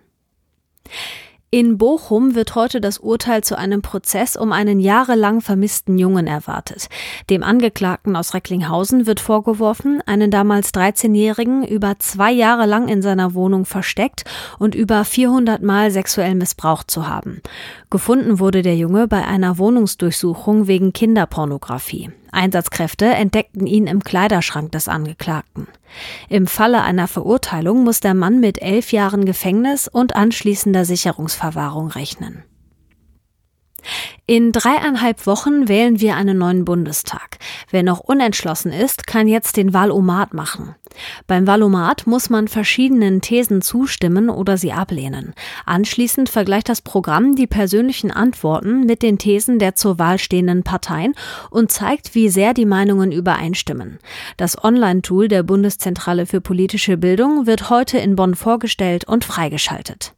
In 1.54 1.78
Bochum 1.78 2.34
wird 2.34 2.56
heute 2.56 2.80
das 2.80 2.98
Urteil 2.98 3.44
zu 3.44 3.56
einem 3.56 3.80
Prozess 3.80 4.34
um 4.34 4.50
einen 4.50 4.80
jahrelang 4.80 5.40
vermissten 5.40 5.98
Jungen 5.98 6.26
erwartet. 6.26 6.88
Dem 7.30 7.44
Angeklagten 7.44 8.16
aus 8.16 8.34
Recklinghausen 8.34 9.06
wird 9.06 9.20
vorgeworfen, 9.20 10.02
einen 10.04 10.32
damals 10.32 10.74
13-Jährigen 10.74 11.64
über 11.64 11.96
zwei 12.00 12.32
Jahre 12.32 12.66
lang 12.66 12.88
in 12.88 13.02
seiner 13.02 13.34
Wohnung 13.34 13.66
versteckt 13.66 14.24
und 14.58 14.74
über 14.74 15.04
400 15.04 15.62
Mal 15.62 15.92
sexuell 15.92 16.34
missbraucht 16.34 16.90
zu 16.90 17.06
haben. 17.06 17.40
Gefunden 17.88 18.40
wurde 18.40 18.62
der 18.62 18.74
Junge 18.74 19.06
bei 19.06 19.24
einer 19.24 19.56
Wohnungsdurchsuchung 19.56 20.66
wegen 20.66 20.92
Kinderpornografie. 20.92 22.10
Einsatzkräfte 22.34 23.06
entdeckten 23.06 23.66
ihn 23.66 23.86
im 23.86 24.04
Kleiderschrank 24.04 24.72
des 24.72 24.88
Angeklagten. 24.88 25.68
Im 26.28 26.46
Falle 26.46 26.82
einer 26.82 27.08
Verurteilung 27.08 27.84
muss 27.84 28.00
der 28.00 28.14
Mann 28.14 28.40
mit 28.40 28.60
elf 28.60 28.92
Jahren 28.92 29.24
Gefängnis 29.24 29.88
und 29.88 30.16
anschließender 30.16 30.84
Sicherungsverwahrung 30.84 31.88
rechnen. 31.88 32.44
In 34.26 34.52
dreieinhalb 34.52 35.26
Wochen 35.26 35.68
wählen 35.68 36.00
wir 36.00 36.16
einen 36.16 36.38
neuen 36.38 36.64
Bundestag. 36.64 37.36
Wer 37.70 37.82
noch 37.82 38.00
unentschlossen 38.00 38.72
ist, 38.72 39.06
kann 39.06 39.28
jetzt 39.28 39.58
den 39.58 39.74
Wahlomat 39.74 40.32
machen. 40.32 40.74
Beim 41.26 41.46
Wahlomat 41.46 42.06
muss 42.06 42.30
man 42.30 42.48
verschiedenen 42.48 43.20
Thesen 43.20 43.60
zustimmen 43.60 44.30
oder 44.30 44.56
sie 44.56 44.72
ablehnen. 44.72 45.34
Anschließend 45.66 46.30
vergleicht 46.30 46.70
das 46.70 46.80
Programm 46.80 47.36
die 47.36 47.46
persönlichen 47.46 48.10
Antworten 48.10 48.86
mit 48.86 49.02
den 49.02 49.18
Thesen 49.18 49.58
der 49.58 49.74
zur 49.74 49.98
Wahl 49.98 50.18
stehenden 50.18 50.62
Parteien 50.62 51.14
und 51.50 51.70
zeigt, 51.70 52.14
wie 52.14 52.30
sehr 52.30 52.54
die 52.54 52.64
Meinungen 52.64 53.12
übereinstimmen. 53.12 53.98
Das 54.38 54.62
Online-Tool 54.64 55.28
der 55.28 55.42
Bundeszentrale 55.42 56.24
für 56.24 56.40
politische 56.40 56.96
Bildung 56.96 57.46
wird 57.46 57.68
heute 57.68 57.98
in 57.98 58.16
Bonn 58.16 58.34
vorgestellt 58.34 59.04
und 59.04 59.26
freigeschaltet. 59.26 60.14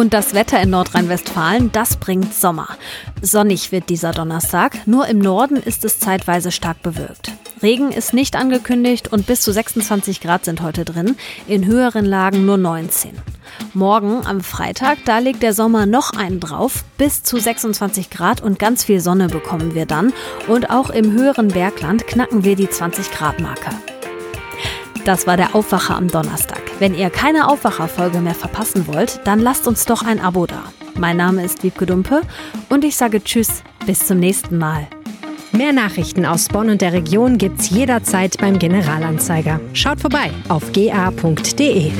Und 0.00 0.14
das 0.14 0.32
Wetter 0.32 0.58
in 0.58 0.70
Nordrhein-Westfalen, 0.70 1.72
das 1.72 1.96
bringt 1.96 2.32
Sommer. 2.32 2.68
Sonnig 3.20 3.70
wird 3.70 3.90
dieser 3.90 4.12
Donnerstag, 4.12 4.86
nur 4.86 5.06
im 5.08 5.18
Norden 5.18 5.56
ist 5.56 5.84
es 5.84 6.00
zeitweise 6.00 6.52
stark 6.52 6.82
bewölkt. 6.82 7.32
Regen 7.62 7.92
ist 7.92 8.14
nicht 8.14 8.34
angekündigt 8.34 9.12
und 9.12 9.26
bis 9.26 9.42
zu 9.42 9.52
26 9.52 10.22
Grad 10.22 10.46
sind 10.46 10.62
heute 10.62 10.86
drin, 10.86 11.16
in 11.46 11.66
höheren 11.66 12.06
Lagen 12.06 12.46
nur 12.46 12.56
19. 12.56 13.10
Morgen 13.74 14.24
am 14.24 14.40
Freitag, 14.40 14.96
da 15.04 15.18
legt 15.18 15.42
der 15.42 15.52
Sommer 15.52 15.84
noch 15.84 16.14
einen 16.14 16.40
drauf, 16.40 16.82
bis 16.96 17.22
zu 17.22 17.38
26 17.38 18.08
Grad 18.08 18.40
und 18.40 18.58
ganz 18.58 18.84
viel 18.84 19.00
Sonne 19.00 19.28
bekommen 19.28 19.74
wir 19.74 19.84
dann 19.84 20.14
und 20.48 20.70
auch 20.70 20.88
im 20.88 21.12
höheren 21.12 21.48
Bergland 21.48 22.06
knacken 22.06 22.42
wir 22.42 22.56
die 22.56 22.70
20 22.70 23.10
Grad 23.10 23.38
Marke. 23.38 23.68
Das 25.04 25.26
war 25.26 25.36
der 25.36 25.54
Aufwacher 25.54 25.94
am 25.94 26.08
Donnerstag. 26.08 26.59
Wenn 26.80 26.94
ihr 26.94 27.10
keine 27.10 27.48
Aufwacherfolge 27.48 28.20
mehr 28.20 28.34
verpassen 28.34 28.86
wollt, 28.86 29.20
dann 29.24 29.38
lasst 29.38 29.68
uns 29.68 29.84
doch 29.84 30.02
ein 30.02 30.18
Abo 30.18 30.46
da. 30.46 30.64
Mein 30.98 31.18
Name 31.18 31.44
ist 31.44 31.62
Wiebke 31.62 31.84
Dumpe 31.84 32.22
und 32.70 32.84
ich 32.84 32.96
sage 32.96 33.22
Tschüss, 33.22 33.62
bis 33.84 34.06
zum 34.06 34.18
nächsten 34.18 34.56
Mal. 34.56 34.88
Mehr 35.52 35.74
Nachrichten 35.74 36.24
aus 36.24 36.48
Bonn 36.48 36.70
und 36.70 36.80
der 36.80 36.94
Region 36.94 37.36
gibt's 37.36 37.68
jederzeit 37.68 38.38
beim 38.38 38.58
Generalanzeiger. 38.58 39.60
Schaut 39.74 40.00
vorbei 40.00 40.30
auf 40.48 40.72
ga.de. 40.72 41.92